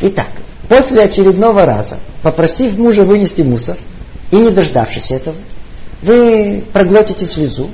[0.00, 0.28] Итак,
[0.68, 3.76] после очередного раза, попросив мужа вынести мусор,
[4.32, 5.36] и не дождавшись этого,
[6.02, 7.70] вы проглотите слезу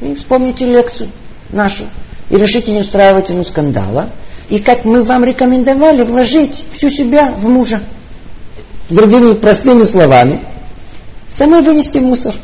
[0.00, 1.10] и вспомните лекцию
[1.50, 1.84] нашу,
[2.30, 4.12] и решите не устраивать ему скандала,
[4.48, 7.82] и как мы вам рекомендовали, вложить всю себя в мужа.
[8.90, 10.46] Другими простыми словами,
[11.36, 12.34] самой вынести мусор.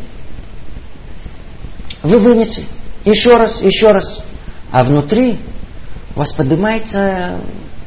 [2.02, 2.64] Вы вынесли.
[3.04, 4.22] Еще раз, еще раз.
[4.72, 5.38] А внутри
[6.14, 7.40] у вас поднимается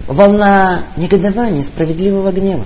[0.08, 2.66] волна негодования, справедливого гнева.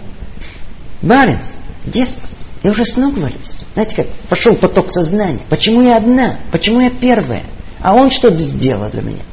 [1.02, 1.40] Барин,
[1.86, 2.30] деспот,
[2.64, 3.62] я уже с ног валюсь.
[3.74, 5.40] Знаете как, пошел поток сознания.
[5.50, 6.40] Почему я одна?
[6.52, 7.44] Почему я первая?
[7.88, 9.24] А он что сделал для меня?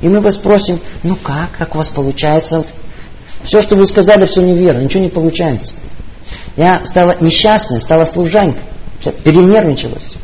[0.00, 2.64] И мы вас спросим, ну как, как у вас получается?
[3.42, 5.74] Все, что вы сказали, все неверно, ничего не получается.
[6.56, 8.62] Я стала несчастной, стала служанкой.
[9.24, 10.14] Перенервничалась.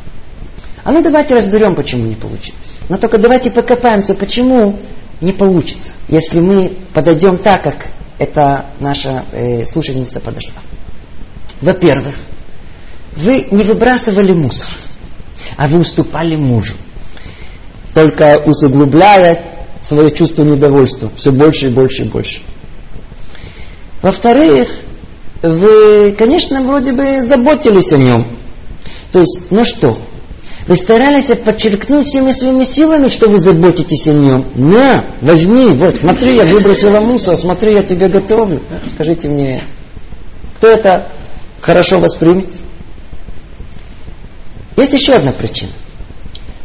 [0.84, 2.76] А ну давайте разберем, почему не получилось.
[2.88, 4.78] Но только давайте покопаемся, почему
[5.20, 7.88] не получится, если мы подойдем так, как
[8.20, 10.62] эта наша э, слушательница подошла.
[11.60, 12.14] Во-первых,
[13.16, 14.70] вы не выбрасывали мусор,
[15.56, 16.74] а вы уступали мужу,
[17.94, 22.42] только усугубляя свое чувство недовольства все больше и больше и больше.
[24.02, 24.68] Во-вторых,
[25.42, 28.26] вы, конечно, вроде бы заботились о нем.
[29.12, 29.98] То есть, ну что,
[30.66, 34.46] вы старались подчеркнуть всеми своими силами, что вы заботитесь о нем.
[34.54, 38.62] На, возьми, вот, смотри, я выбросила мусор, смотри, я тебе готовлю.
[38.94, 39.62] Скажите мне,
[40.56, 41.10] кто это
[41.60, 42.48] хорошо воспримет?
[44.76, 45.72] Есть еще одна причина.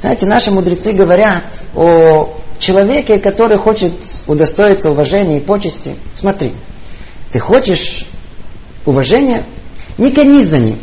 [0.06, 3.94] Знаете, наши мудрецы говорят о человеке, который хочет
[4.28, 5.96] удостоиться уважения и почести.
[6.14, 6.54] Смотри,
[7.32, 8.06] ты хочешь
[8.86, 9.48] уважения,
[9.98, 10.78] не гонись за ним.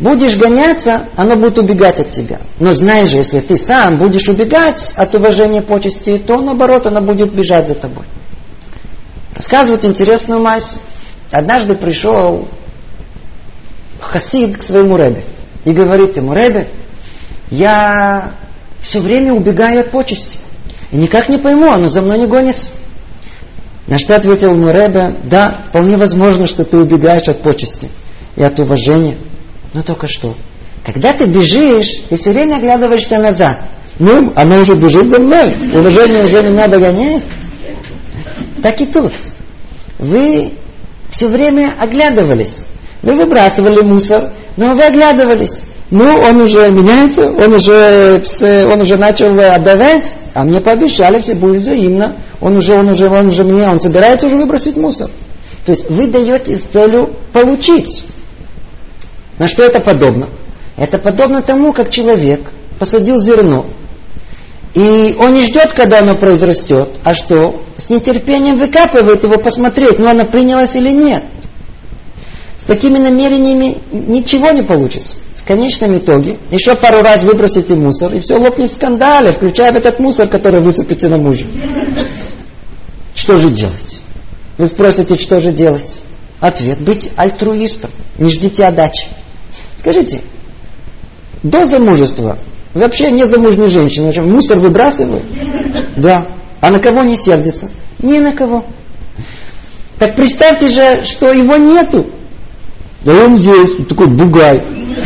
[0.00, 2.40] Будешь гоняться, оно будет убегать от тебя.
[2.58, 7.32] Но знай же, если ты сам будешь убегать от уважения почести, то наоборот, оно будет
[7.32, 8.06] бежать за тобой.
[9.36, 10.78] Рассказывают интересную массу.
[11.30, 12.48] Однажды пришел
[14.00, 15.22] хасид к своему ребе
[15.64, 16.70] и говорит ему, ребе,
[17.50, 18.34] я
[18.84, 20.38] все время убегаю от почести.
[20.92, 22.70] И никак не пойму, оно за мной не гонится.
[23.86, 27.88] На что ответил ему Ребе, да, вполне возможно, что ты убегаешь от почести
[28.36, 29.16] и от уважения.
[29.72, 30.36] Но только что,
[30.84, 33.62] когда ты бежишь, ты все время оглядываешься назад.
[33.98, 35.54] Ну, оно уже бежит за мной.
[35.74, 37.24] Уважение уже меня догоняет.
[38.62, 39.12] Так и тут.
[39.98, 40.52] Вы
[41.10, 42.66] все время оглядывались.
[43.02, 45.62] Вы выбрасывали мусор, но вы оглядывались.
[45.94, 48.20] Ну, он уже меняется, он уже,
[48.68, 52.16] он уже начал отдавать, а мне пообещали, все будет взаимно.
[52.40, 55.08] он уже, он уже, он уже мне, он собирается уже выбросить мусор.
[55.64, 58.04] То есть вы даете с целью получить.
[59.38, 60.30] На что это подобно?
[60.76, 62.40] Это подобно тому, как человек
[62.80, 63.66] посадил зерно,
[64.74, 67.62] и он не ждет, когда оно произрастет, а что?
[67.76, 71.22] С нетерпением выкапывает его посмотреть, ну оно принялось или нет.
[72.58, 75.18] С такими намерениями ничего не получится.
[75.44, 79.98] В конечном итоге еще пару раз выбросите мусор, и все лопнет в скандале, включая этот
[79.98, 81.44] мусор, который высыпете на мужа.
[83.14, 84.00] Что же делать?
[84.56, 86.00] Вы спросите, что же делать?
[86.40, 87.90] Ответ– быть альтруистом.
[88.16, 89.08] Не ждите отдачи.
[89.76, 90.22] Скажите,
[91.42, 92.38] до замужества
[92.72, 95.24] вообще не замужней женщины, мусор выбрасывают?
[95.98, 96.26] Да.
[96.62, 97.70] А на кого не сердится?
[97.98, 98.64] Ни на кого.
[99.98, 102.06] Так представьте же, что его нету.
[103.04, 104.62] Да он есть, такой бугай.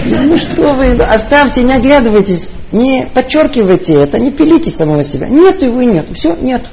[0.07, 5.29] Ну что вы, оставьте, не оглядывайтесь, не подчеркивайте это, не пилите самого себя.
[5.29, 6.69] Нету его и нету, все, нету.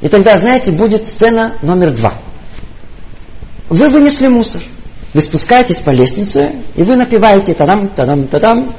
[0.00, 2.14] И тогда, знаете, будет сцена номер два.
[3.68, 4.62] Вы вынесли мусор.
[5.14, 8.76] Вы спускаетесь по лестнице, и вы напиваете тадам, тадам, тадам,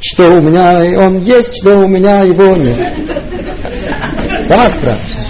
[0.00, 2.78] что у меня он есть, что у меня его нет.
[4.46, 5.26] Сама справишься.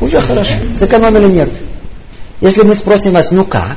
[0.00, 0.54] Уже хорошо.
[0.74, 1.54] Сэкономили нервы.
[2.40, 3.76] Если мы спросим вас, ну как?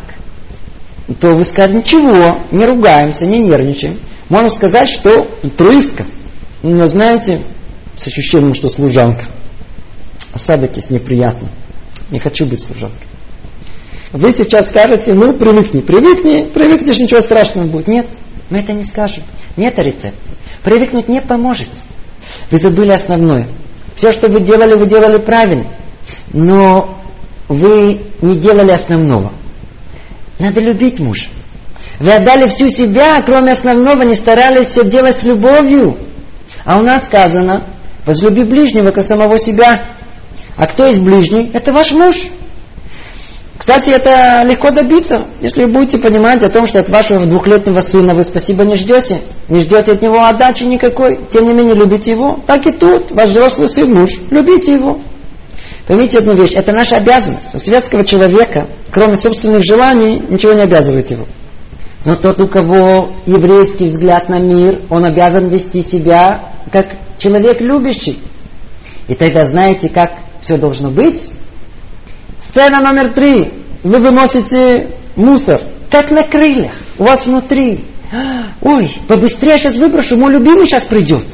[1.20, 4.00] То вы скажете, ничего, не ругаемся, не нервничаем.
[4.30, 5.26] Можно сказать, что
[5.58, 6.06] туристка.
[6.62, 7.42] Но знаете,
[7.96, 9.26] с ощущением, что служанка.
[10.34, 11.50] Осадок неприятно.
[12.10, 13.08] Не хочу быть служанкой.
[14.14, 17.88] Вы сейчас скажете, ну привыкни, привыкни, привыкнешь, ничего страшного будет.
[17.88, 18.08] Нет,
[18.50, 19.24] мы это не скажем.
[19.58, 20.32] Нет рецепта.
[20.64, 21.70] Привыкнуть не поможет.
[22.50, 23.48] Вы забыли основное.
[23.96, 25.74] Все, что вы делали, вы делали правильно.
[26.32, 27.04] Но
[27.48, 29.34] вы не делали основного.
[30.40, 31.28] Надо любить мужа.
[32.00, 35.98] Вы отдали всю себя, кроме основного, не старались все делать с любовью.
[36.66, 37.64] А у нас сказано,
[38.06, 39.82] возлюби ближнего, как самого себя.
[40.58, 41.52] А кто есть ближний?
[41.54, 42.16] Это ваш муж.
[43.58, 48.14] Кстати, это легко добиться, если вы будете понимать о том, что от вашего двухлетнего сына
[48.14, 52.40] вы спасибо не ждете, не ждете от него отдачи никакой, тем не менее любите его.
[52.46, 55.00] Так и тут, ваш взрослый сын, муж, любите его.
[55.88, 57.54] Поймите одну вещь, это наша обязанность.
[57.54, 61.28] У светского человека, кроме собственных желаний, ничего не обязывает его.
[62.06, 68.20] Но тот, у кого еврейский взгляд на мир, он обязан вести себя как человек любящий.
[69.08, 70.12] И тогда знаете, как
[70.42, 71.32] все должно быть?
[72.40, 73.54] Сцена номер три.
[73.84, 77.86] Вы выносите мусор, как на крыльях, у вас внутри.
[78.62, 81.26] Ой, побыстрее сейчас выброшу, мой любимый сейчас придет.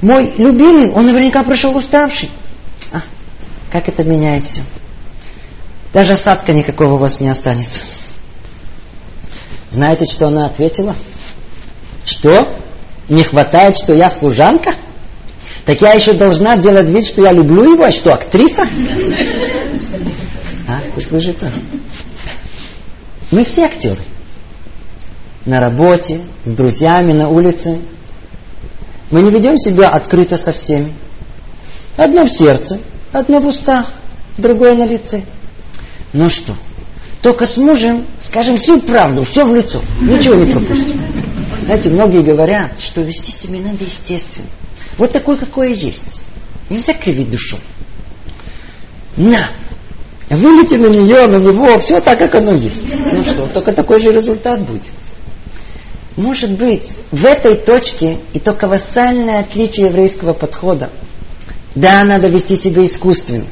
[0.00, 2.30] Мой любимый, он наверняка пришел уставший.
[3.70, 4.62] Как это меняет все?
[5.92, 7.80] Даже осадка никакого у вас не останется.
[9.70, 10.96] Знаете, что она ответила?
[12.04, 12.58] Что?
[13.08, 14.74] Не хватает, что я служанка?
[15.64, 18.62] Так я еще должна делать вид, что я люблю его, а что, актриса?
[20.68, 21.52] А, вы слышите?
[23.30, 24.00] Мы все актеры.
[25.44, 27.80] На работе, с друзьями, на улице.
[29.10, 30.92] Мы не ведем себя открыто со всеми.
[31.96, 32.80] Одно в сердце,
[33.12, 33.92] Одно в устах,
[34.38, 35.24] другое на лице.
[36.12, 36.54] Ну что,
[37.22, 41.00] только с мужем скажем всю правду, все в лицо, ничего не пропустим.
[41.64, 44.48] Знаете, многие говорят, что вести себя надо естественно.
[44.96, 46.22] Вот такой, какой есть.
[46.68, 47.58] Нельзя кривить душу.
[49.16, 49.50] На!
[50.28, 52.84] Вылети на нее, на него, все так, как оно есть.
[52.94, 54.92] Ну что, только такой же результат будет.
[56.16, 60.90] Может быть, в этой точке и то колоссальное отличие еврейского подхода
[61.74, 63.46] да, надо вести себя искусственно.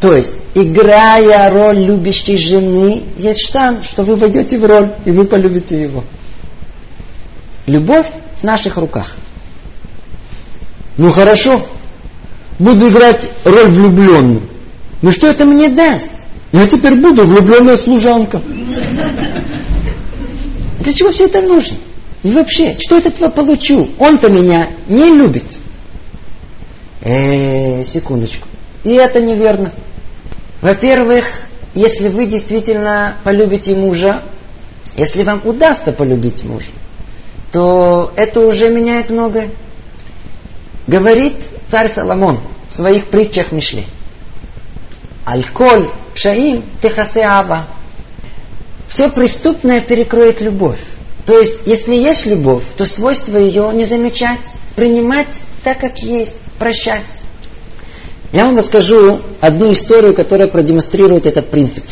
[0.00, 5.24] То есть, играя роль любящей жены, есть штан, что вы войдете в роль, и вы
[5.24, 6.04] полюбите его.
[7.66, 8.06] Любовь
[8.40, 9.14] в наших руках.
[10.98, 11.64] Ну хорошо,
[12.58, 14.42] буду играть роль влюбленную.
[15.02, 16.10] Но что это мне даст?
[16.52, 18.42] Я теперь буду влюбленная служанка.
[20.80, 21.76] Для чего все это нужно?
[22.22, 23.88] И вообще, что от этого получу?
[23.98, 25.44] Он-то меня не любит
[27.02, 28.48] э, секундочку.
[28.84, 29.72] И это неверно.
[30.60, 31.26] Во-первых,
[31.74, 34.22] если вы действительно полюбите мужа,
[34.96, 36.70] если вам удастся полюбить мужа,
[37.50, 39.50] то это уже меняет многое.
[40.86, 41.34] Говорит
[41.70, 43.84] царь Соломон в своих притчах Мишле.
[45.24, 47.68] Альколь, пшаим, техасе ава.
[48.88, 50.80] Все преступное перекроет любовь.
[51.24, 54.40] То есть, если есть любовь, то свойство ее не замечать,
[54.74, 57.24] принимать так, как есть прощать.
[58.30, 61.84] Я вам расскажу одну историю, которая продемонстрирует этот принцип.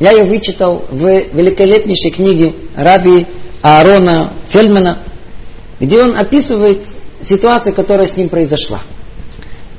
[0.00, 3.26] Я ее вычитал в великолепнейшей книге Раби
[3.60, 5.04] Аарона Фельдмана,
[5.78, 6.82] где он описывает
[7.20, 8.80] ситуацию, которая с ним произошла.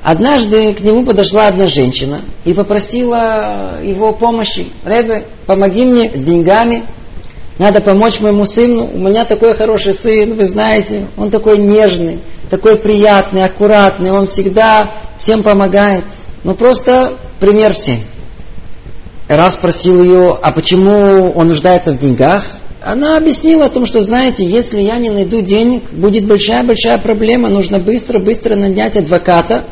[0.04, 4.68] Однажды к нему подошла одна женщина и попросила его помощи.
[4.84, 6.84] Ребе, помоги мне с деньгами,
[7.58, 8.90] надо помочь моему сыну.
[8.92, 14.90] У меня такой хороший сын, вы знаете, он такой нежный, такой приятный, аккуратный, он всегда
[15.18, 16.04] всем помогает.
[16.42, 18.00] Ну просто пример всем.
[19.28, 22.44] Раз спросил ее, а почему он нуждается в деньгах,
[22.84, 27.78] она объяснила о том, что, знаете, если я не найду денег, будет большая-большая проблема, нужно
[27.78, 29.68] быстро-быстро нанять адвоката,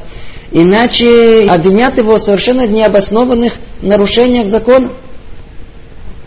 [0.51, 3.53] иначе обвинят его в совершенно необоснованных
[3.83, 4.93] нарушениях закона.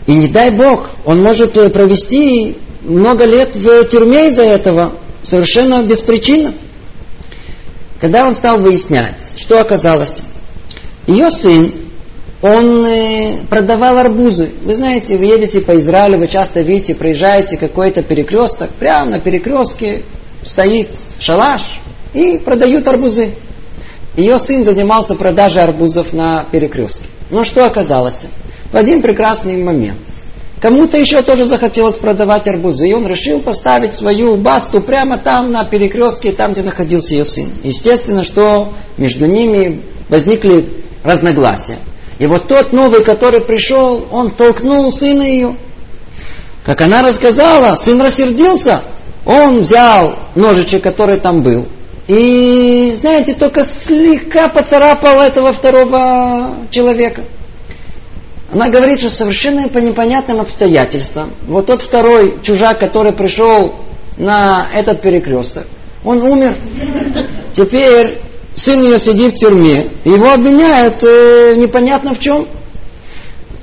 [0.06, 5.82] И не дай Бог, он может э, провести много лет в тюрьме из-за этого, совершенно
[5.82, 6.54] без причины.
[8.00, 10.22] Когда он стал выяснять, что оказалось,
[11.06, 11.72] ее сын,
[12.40, 14.52] он э, продавал арбузы.
[14.62, 20.04] Вы знаете, вы едете по Израилю, вы часто видите, проезжаете какой-то перекресток, прямо на перекрестке
[20.44, 21.80] стоит шалаш
[22.14, 23.30] и продают арбузы.
[24.16, 27.06] Ее сын занимался продажей арбузов на перекрестке.
[27.30, 28.26] Но что оказалось?
[28.72, 30.00] В один прекрасный момент
[30.60, 35.64] кому-то еще тоже захотелось продавать арбузы, и он решил поставить свою басту прямо там, на
[35.64, 37.50] перекрестке, там, где находился ее сын.
[37.62, 41.78] Естественно, что между ними возникли разногласия.
[42.18, 45.56] И вот тот новый, который пришел, он толкнул сына ее.
[46.64, 48.82] Как она рассказала, сын рассердился.
[49.24, 51.66] Он взял ножичек, который там был,
[52.06, 57.24] и, знаете, только слегка поцарапал этого второго человека.
[58.52, 63.80] Она говорит, что совершенно по непонятным обстоятельствам, вот тот второй чужак, который пришел
[64.16, 65.66] на этот перекресток,
[66.04, 66.56] он умер.
[67.52, 68.18] Теперь
[68.54, 72.46] сын ее сидит в тюрьме, его обвиняют э, непонятно в чем.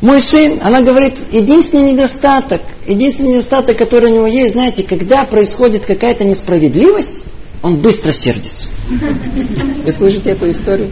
[0.02, 5.86] Мой сын, она говорит, единственный недостаток, единственный недостаток, который у него есть, знаете, когда происходит
[5.86, 7.24] какая-то несправедливость,
[7.62, 8.68] он быстро сердится.
[9.86, 10.92] Вы слышите эту историю?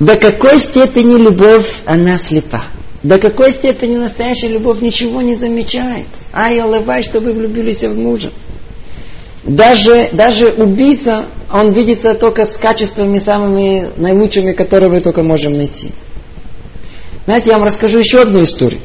[0.00, 2.64] До какой степени любовь, она слепа.
[3.02, 6.06] До какой степени настоящая любовь ничего не замечает.
[6.32, 8.32] Ай, алывай, что вы влюбились в мужа.
[9.44, 15.92] Даже, даже убийца, он видится только с качествами самыми наилучшими, которые мы только можем найти.
[17.26, 18.80] Знаете, я вам расскажу еще одну историю.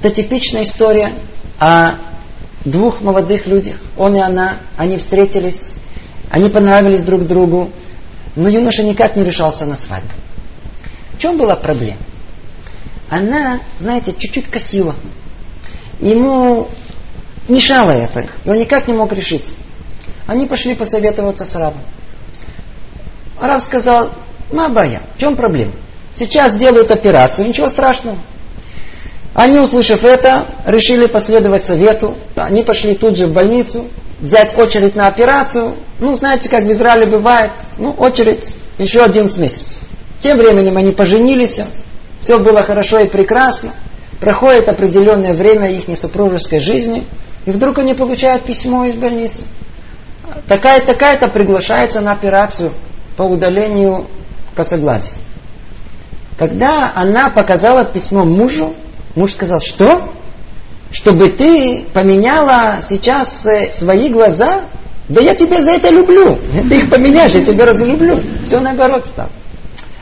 [0.00, 1.12] Это типичная история
[1.58, 1.94] о
[2.64, 5.60] двух молодых людях, он и она, они встретились,
[6.30, 7.72] они понравились друг другу,
[8.38, 10.12] но юноша никак не решался на свадьбу.
[11.14, 11.98] В чем была проблема?
[13.10, 14.94] Она, знаете, чуть-чуть косила.
[15.98, 16.68] Ему
[17.48, 19.54] мешало это, и он никак не мог решиться.
[20.28, 21.82] Они пошли посоветоваться с Равом.
[23.40, 24.10] Рав сказал,
[24.52, 25.74] Мабая, в чем проблема?
[26.14, 28.18] Сейчас делают операцию, ничего страшного.
[29.34, 32.16] Они, услышав это, решили последовать совету.
[32.36, 33.88] Они пошли тут же в больницу,
[34.20, 35.76] взять очередь на операцию.
[35.98, 39.76] Ну, знаете, как в Израиле бывает, ну, очередь еще 11 месяцев.
[40.20, 41.60] Тем временем они поженились,
[42.20, 43.74] все было хорошо и прекрасно.
[44.20, 47.06] Проходит определенное время их несупружеской жизни,
[47.46, 49.44] и вдруг они получают письмо из больницы.
[50.46, 52.72] Такая-то, такая-то приглашается на операцию
[53.16, 54.08] по удалению
[54.54, 55.14] косоглазия.
[56.36, 58.74] Когда она показала письмо мужу,
[59.18, 60.12] Муж сказал, что?
[60.90, 64.64] Чтобы ты поменяла сейчас э, свои глаза?
[65.08, 66.36] Да я тебя за это люблю.
[66.68, 68.22] Ты их поменяешь, я тебя разлюблю.
[68.44, 69.30] Все наоборот стало.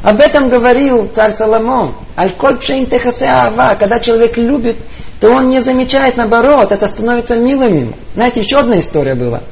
[0.03, 1.97] Об этом говорил царь Соломон.
[2.17, 2.87] Аль-коль пшейн.
[2.87, 4.77] Когда человек любит,
[5.21, 7.97] то он не замечает, наоборот, это становится милым ему.
[8.15, 9.45] Знаете, еще одна история была.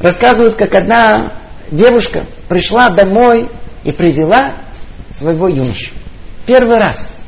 [0.00, 1.32] Рассказывают, как одна
[1.70, 3.48] девушка пришла домой
[3.84, 4.54] и привела
[5.10, 5.94] своего юношу.
[6.46, 7.18] Первый раз.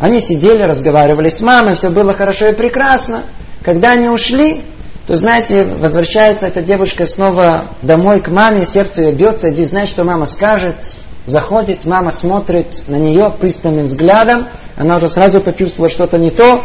[0.00, 3.24] Они сидели, разговаривали с мамой, все было хорошо и прекрасно.
[3.62, 4.62] Когда они ушли,
[5.06, 10.04] то, знаете, возвращается эта девушка снова домой к маме, сердце ее бьется, иди знать, что
[10.04, 10.96] мама скажет.
[11.26, 16.64] Заходит, мама смотрит на нее пристальным взглядом, она уже сразу почувствовала что-то не то.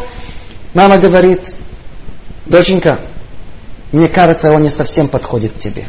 [0.74, 1.56] Мама говорит,
[2.46, 3.02] доченька,
[3.92, 5.86] мне кажется, он не совсем подходит к тебе.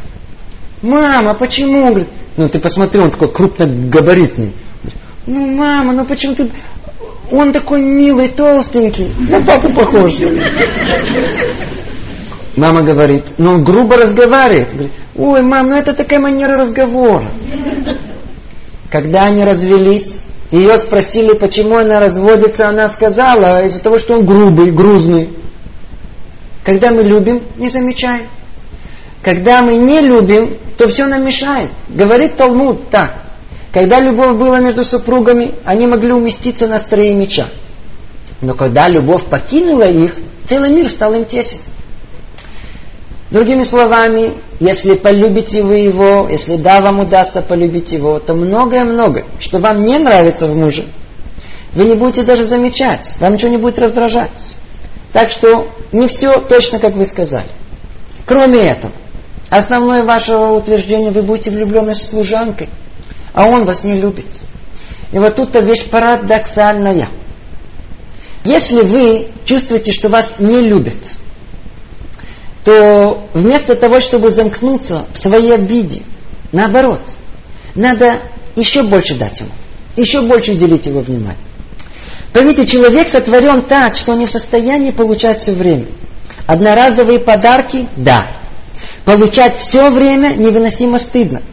[0.81, 1.87] Мама, почему?
[1.89, 4.53] Говорит, ну ты посмотри, он такой крупногабаритный.
[5.25, 6.51] Ну, мама, ну почему ты...
[7.31, 9.13] Он такой милый, толстенький.
[9.29, 10.13] На папу похож.
[12.55, 14.71] Мама говорит, ну он грубо разговаривает.
[14.71, 17.25] Говорит, ой, мам, ну это такая манера разговора.
[18.89, 24.71] Когда они развелись, ее спросили, почему она разводится, она сказала, из-за того, что он грубый,
[24.71, 25.37] грузный.
[26.63, 28.27] Когда мы любим, не замечаем.
[29.21, 31.71] Когда мы не любим, то все нам мешает.
[31.89, 33.26] Говорит Талмуд так.
[33.77, 37.49] Когда любовь была между супругами, они могли уместиться на строе меча.
[38.41, 41.59] Но когда любовь покинула их, целый мир стал им тесен.
[43.29, 49.59] Другими словами, если полюбите вы его, если да, вам удастся полюбить его, то многое-многое, что
[49.59, 50.87] вам не нравится в муже,
[51.73, 54.55] вы не будете даже замечать, вам ничего не будет раздражать.
[55.13, 57.49] Так что не все точно, как вы сказали.
[58.25, 58.93] Кроме этого,
[59.51, 62.71] основное ваше утверждение, вы будете влюблены с служанкой,
[63.37, 64.25] а он вас не любит.
[65.11, 67.09] И вот тут-то вещь парадоксальная.
[68.43, 70.97] Если вы чувствуете, что вас не любят,
[72.65, 76.01] то вместо того, чтобы замкнуться в своей обиде,
[76.51, 77.03] наоборот,
[77.75, 78.23] надо
[78.55, 79.51] еще больше дать ему,
[79.95, 81.37] еще больше уделить его внимание.
[82.33, 85.85] Поймите, человек сотворен так, что он не в состоянии получать все время.
[86.47, 88.31] Одноразовые подарки– да.
[89.05, 91.43] Получать все время невыносимо стыдно.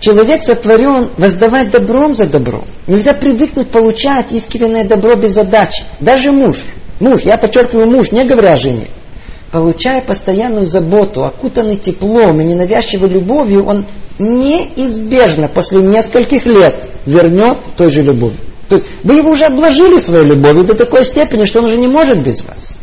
[0.00, 2.64] Человек сотворен воздавать добром за добро.
[2.86, 5.84] Нельзя привыкнуть получать искреннее добро без задачи.
[5.98, 6.64] Даже муж.
[7.00, 8.88] Муж, я подчеркиваю муж, не говоря о жене.
[9.50, 13.86] Получая постоянную заботу, окутанный теплом и ненавязчивой любовью, он
[14.18, 18.38] неизбежно после нескольких лет вернет той же любовью.
[18.68, 21.88] То есть вы его уже обложили своей любовью до такой степени, что он уже не
[21.88, 22.76] может без вас.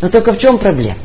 [0.00, 0.98] Но только в чем проблема?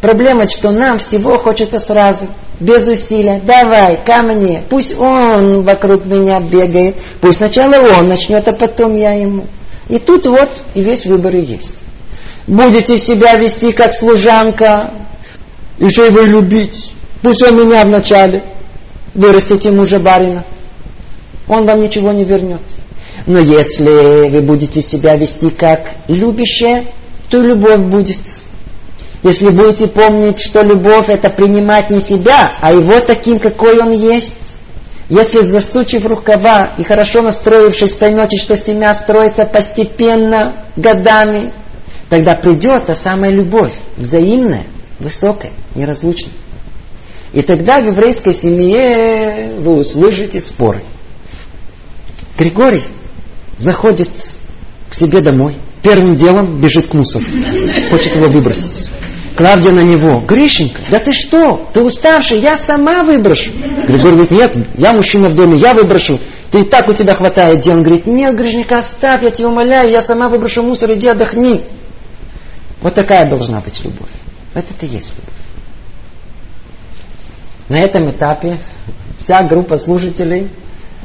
[0.00, 2.26] Проблема, что нам всего хочется сразу,
[2.60, 3.40] без усилия.
[3.44, 4.62] Давай, ко мне.
[4.68, 6.96] Пусть он вокруг меня бегает.
[7.20, 9.46] Пусть сначала он начнет, а потом я ему.
[9.88, 11.74] И тут вот и весь выбор и есть.
[12.46, 14.92] Будете себя вести как служанка,
[15.78, 16.94] еще его любить.
[17.22, 18.44] Пусть он меня вначале.
[19.14, 20.44] Вырастите мужа барина.
[21.48, 22.62] Он вам ничего не вернет.
[23.26, 26.84] Но если вы будете себя вести как любящая,
[27.28, 28.20] то любовь будет.
[29.22, 34.36] Если будете помнить, что любовь это принимать не себя, а его таким, какой он есть,
[35.10, 41.52] если засучив рукава и хорошо настроившись, поймете, что семья строится постепенно, годами,
[42.08, 44.66] тогда придет та самая любовь, взаимная,
[45.00, 46.32] высокая, неразлучная.
[47.32, 50.80] И тогда в еврейской семье вы услышите споры.
[52.38, 52.84] Григорий
[53.58, 54.10] заходит
[54.88, 57.24] к себе домой, первым делом бежит к мусору,
[57.90, 58.88] хочет его выбросить.
[59.40, 63.50] Клавдия на него, Гришенька, да ты что, ты уставший, я сама выброшу.
[63.88, 66.20] Григорий говорит, нет, я мужчина в доме, я выброшу.
[66.50, 67.78] Ты и так у тебя хватает дел.
[67.78, 71.62] Он говорит, нет, Гришенька, оставь, я тебя умоляю, я сама выброшу мусор, иди отдохни.
[72.82, 74.10] Вот такая должна быть любовь.
[74.52, 75.34] Вот это и есть любовь.
[77.70, 78.60] На этом этапе
[79.20, 80.50] вся группа служителей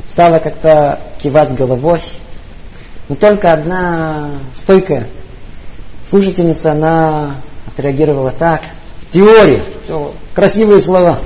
[0.06, 2.02] стала как-то кивать головой,
[3.08, 5.08] но только одна стойкая
[6.10, 7.38] служительница, она
[7.76, 8.62] отреагировала так.
[9.12, 9.76] Теория.
[9.84, 11.20] Все, красивые слова.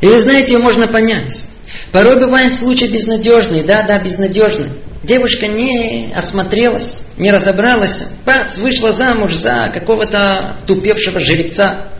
[0.00, 1.46] И вы знаете, можно понять.
[1.92, 4.70] Порой бывает случай безнадежный, да, да, безнадежный.
[5.02, 11.92] Девушка не осмотрелась, не разобралась, бац, вышла замуж за какого-то тупевшего жеребца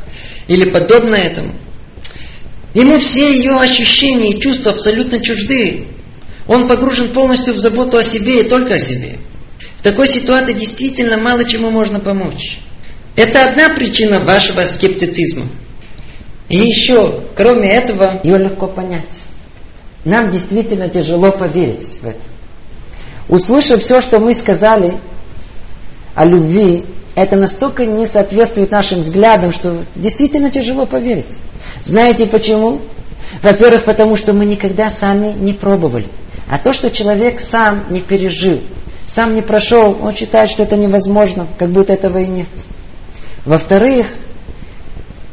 [0.48, 1.54] или подобное этому.
[2.72, 5.88] Ему все ее ощущения и чувства абсолютно чужды.
[6.46, 9.18] Он погружен полностью в заботу о себе и только о себе.
[9.84, 12.58] Такой ситуации действительно мало чему можно помочь.
[13.16, 15.46] Это одна причина вашего скептицизма.
[16.48, 19.22] И еще, кроме этого, ее легко понять.
[20.06, 22.22] Нам действительно тяжело поверить в это.
[23.28, 25.02] Услышав все, что мы сказали
[26.14, 31.36] о любви, это настолько не соответствует нашим взглядам, что действительно тяжело поверить.
[31.84, 32.80] Знаете почему?
[33.42, 36.08] Во-первых, потому что мы никогда сами не пробовали.
[36.48, 38.62] А то, что человек сам не пережил,
[39.14, 42.48] сам не прошел, он считает, что это невозможно, как будто этого и нет.
[43.44, 44.06] Во-вторых,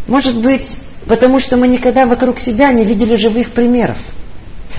[0.07, 0.77] может быть,
[1.07, 3.97] потому что мы никогда вокруг себя не видели живых примеров.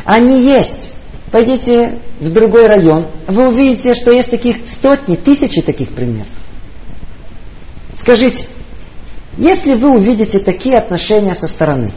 [0.05, 0.93] Они есть.
[1.31, 6.29] Пойдите в другой район, вы увидите, что есть таких сотни, тысячи таких примеров.
[7.95, 8.47] Скажите,
[9.39, 11.93] если вы увидите такие отношения со стороны,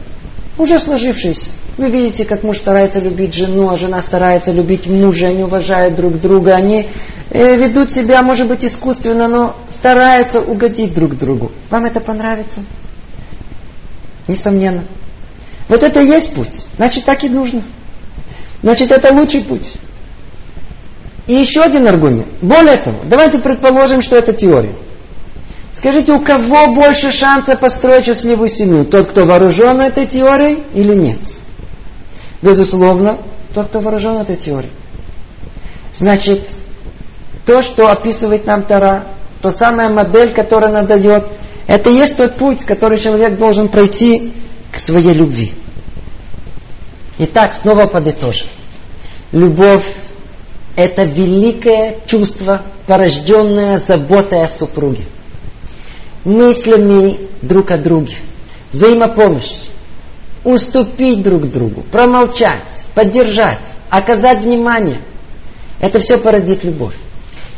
[0.56, 5.44] уже сложившиеся, вы видите, как муж старается любить жену, а жена старается любить мужа, они
[5.44, 6.88] уважают друг друга, они
[7.30, 11.52] э, ведут себя, может быть, искусственно, но стараются угодить друг другу.
[11.68, 12.64] Вам это понравится?
[14.26, 14.84] Несомненно.
[15.68, 16.64] Вот это и есть путь.
[16.76, 17.62] Значит, так и нужно.
[18.62, 19.74] Значит, это лучший путь.
[21.26, 22.28] И еще один аргумент.
[22.40, 24.76] Более того, давайте предположим, что это теория.
[25.72, 28.86] Скажите, у кого больше шанса построить счастливую семью?
[28.86, 31.18] Тот, кто вооружен этой теорией или нет?
[32.46, 33.18] Безусловно,
[33.54, 34.72] тот, кто вооружен этой теорией.
[35.92, 36.48] Значит,
[37.44, 41.26] то, что описывает нам Тара, то самая модель, которая она дает,
[41.66, 44.32] это и есть тот путь, который человек должен пройти
[44.70, 45.54] к своей любви.
[47.18, 48.46] Итак, снова подытожим.
[49.32, 49.84] Любовь–
[50.76, 55.02] это великое чувство, порожденное заботой о супруге.
[56.24, 58.14] мыслями друг о друге,
[58.72, 59.65] взаимопомощь,
[60.46, 62.62] уступить друг другу, промолчать,
[62.94, 65.02] поддержать, оказать внимание.
[65.80, 66.94] Это все породит любовь.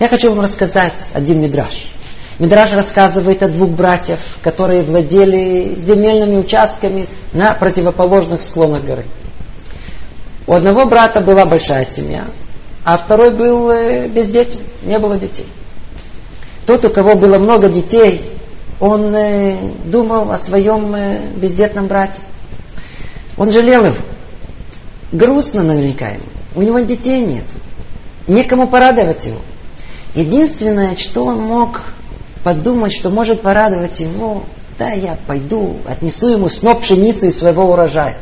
[0.00, 1.92] Я хочу вам рассказать один мидраж.
[2.38, 9.04] Мидраж рассказывает о двух братьев, которые владели земельными участками на противоположных склонах горы.
[10.46, 12.30] У одного брата была большая семья,
[12.84, 15.46] а второй был э, бездетен, не было детей.
[16.64, 18.22] Тот, у кого было много детей,
[18.80, 22.22] он э, думал о своем э, бездетном брате.
[23.38, 23.96] Он жалел его.
[25.12, 26.24] Грустно наверняка ему.
[26.54, 27.44] У него детей нет.
[28.26, 29.40] Некому порадовать его.
[30.14, 31.80] Единственное, что он мог
[32.42, 34.44] подумать, что может порадовать его,
[34.78, 38.18] да, я пойду, отнесу ему сноп пшеницы из своего урожая.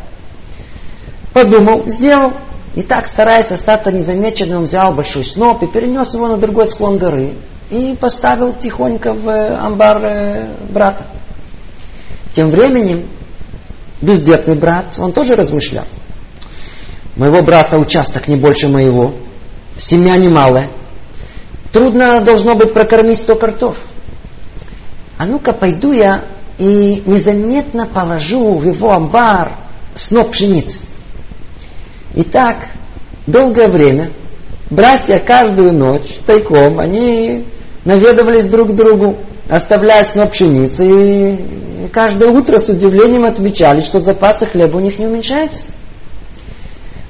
[1.33, 2.33] Подумал, сделал.
[2.75, 7.37] И так, стараясь остаться незамеченным, взял большой сноп и перенес его на другой склон горы
[7.71, 11.07] и поставил тихонько в амбар э, брата.
[12.33, 13.11] Тем временем
[14.01, 15.87] бездетный брат, он тоже размышлял.
[17.17, 19.15] Моего брата участок не больше моего,
[19.79, 20.69] семья немалая.
[21.73, 23.77] Трудно должно быть прокормить сто картов.
[25.19, 26.25] А ну-ка пойду я
[26.59, 29.57] и незаметно положу в его амбар
[29.95, 30.81] сноп пшеницы.
[32.15, 32.69] И так
[33.27, 34.13] долгое время
[34.71, 37.47] братья каждую ночь тайком, они
[37.85, 39.19] наведывались друг к другу,
[39.49, 45.07] оставляя сноп пшеницы, и каждое утро с удивлением отмечали, что запасы хлеба у них не
[45.07, 45.65] уменьшаются.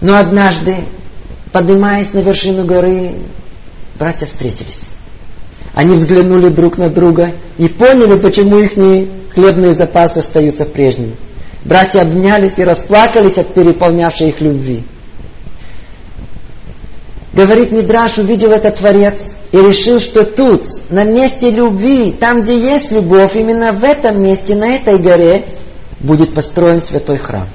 [0.00, 0.84] Но однажды,
[1.52, 3.14] поднимаясь на вершину горы,
[3.98, 4.90] братья встретились.
[5.74, 8.72] Они взглянули друг на друга и поняли, почему их
[9.34, 11.16] хлебные запасы остаются прежними.
[11.64, 14.84] Братья обнялись и расплакались от переполнявшей их любви.
[17.36, 22.90] Говорит Мидраш, увидел этот Творец и решил, что тут, на месте любви, там, где есть
[22.90, 25.46] любовь, именно в этом месте, на этой горе,
[26.00, 27.50] будет построен святой храм.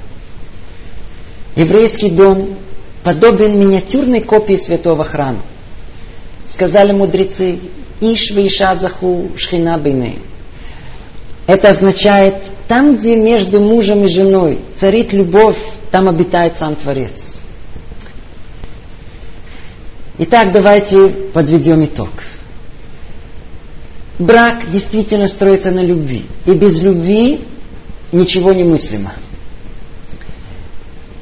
[1.55, 2.59] Еврейский дом
[3.03, 5.41] подобен миниатюрной копии святого храма.
[6.45, 7.59] Сказали мудрецы,
[8.01, 10.19] Иш вейша заху шхина бейны.
[11.47, 12.35] Это означает,
[12.67, 15.57] там, где между мужем и женой царит любовь,
[15.89, 17.30] там обитает сам Творец.
[20.17, 22.09] Итак, давайте подведем итог.
[24.19, 26.25] Брак действительно строится на любви.
[26.45, 27.45] И без любви
[28.11, 29.13] ничего не мыслимо.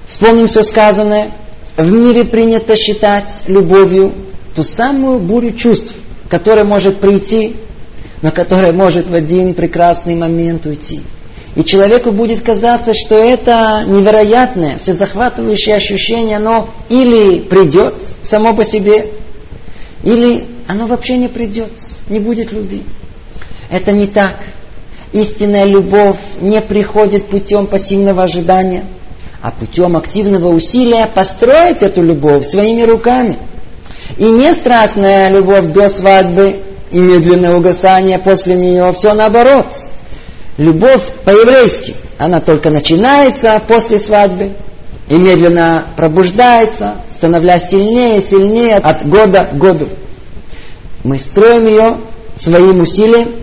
[0.06, 1.32] Вспомним все сказанное.
[1.78, 4.26] В мире принято считать любовью
[4.56, 5.94] ту самую бурю чувств,
[6.30, 7.56] которая может прийти,
[8.22, 11.02] но которая может в один прекрасный момент уйти.
[11.56, 19.08] И человеку будет казаться, что это невероятное, всезахватывающее ощущение, оно или придет само по себе,
[20.04, 21.72] или оно вообще не придет,
[22.08, 22.86] не будет любви.
[23.70, 24.38] Это не так.
[25.12, 28.86] Истинная любовь не приходит путем пассивного ожидания,
[29.42, 33.40] а путем активного усилия построить эту любовь своими руками.
[34.18, 39.68] И не страстная любовь до свадьбы и медленное угасание после нее, все наоборот.
[40.60, 44.58] Любовь по-еврейски, она только начинается после свадьбы
[45.08, 49.88] и медленно пробуждается, становляясь сильнее и сильнее от года к году.
[51.06, 52.02] Мы строим ее
[52.36, 53.36] своим усилием,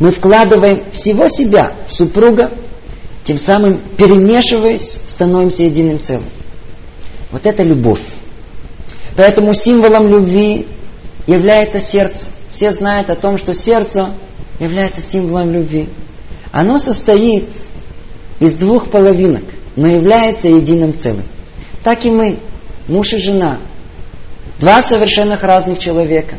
[0.00, 2.50] мы вкладываем всего себя в супруга,
[3.22, 6.24] тем самым перемешиваясь, становимся единым целым.
[7.30, 8.02] Вот это любовь.
[9.16, 10.66] Поэтому символом любви
[11.28, 12.26] является сердце.
[12.52, 14.16] Все знают о том, что сердце
[14.58, 15.90] является символом любви.
[16.52, 17.48] Оно состоит
[18.40, 19.44] из двух половинок,
[19.76, 21.24] но является единым целым.
[21.84, 22.40] Так и мы,
[22.88, 23.60] муж и жена,
[24.58, 26.38] два совершенно разных человека.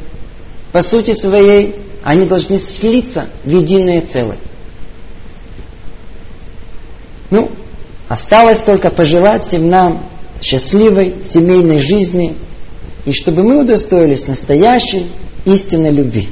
[0.71, 4.37] По сути своей, они должны слиться в единое целое.
[7.29, 7.51] Ну,
[8.09, 10.09] осталось только пожелать всем нам
[10.41, 12.35] счастливой семейной жизни,
[13.05, 15.11] и чтобы мы удостоились настоящей
[15.45, 16.29] истинной любви.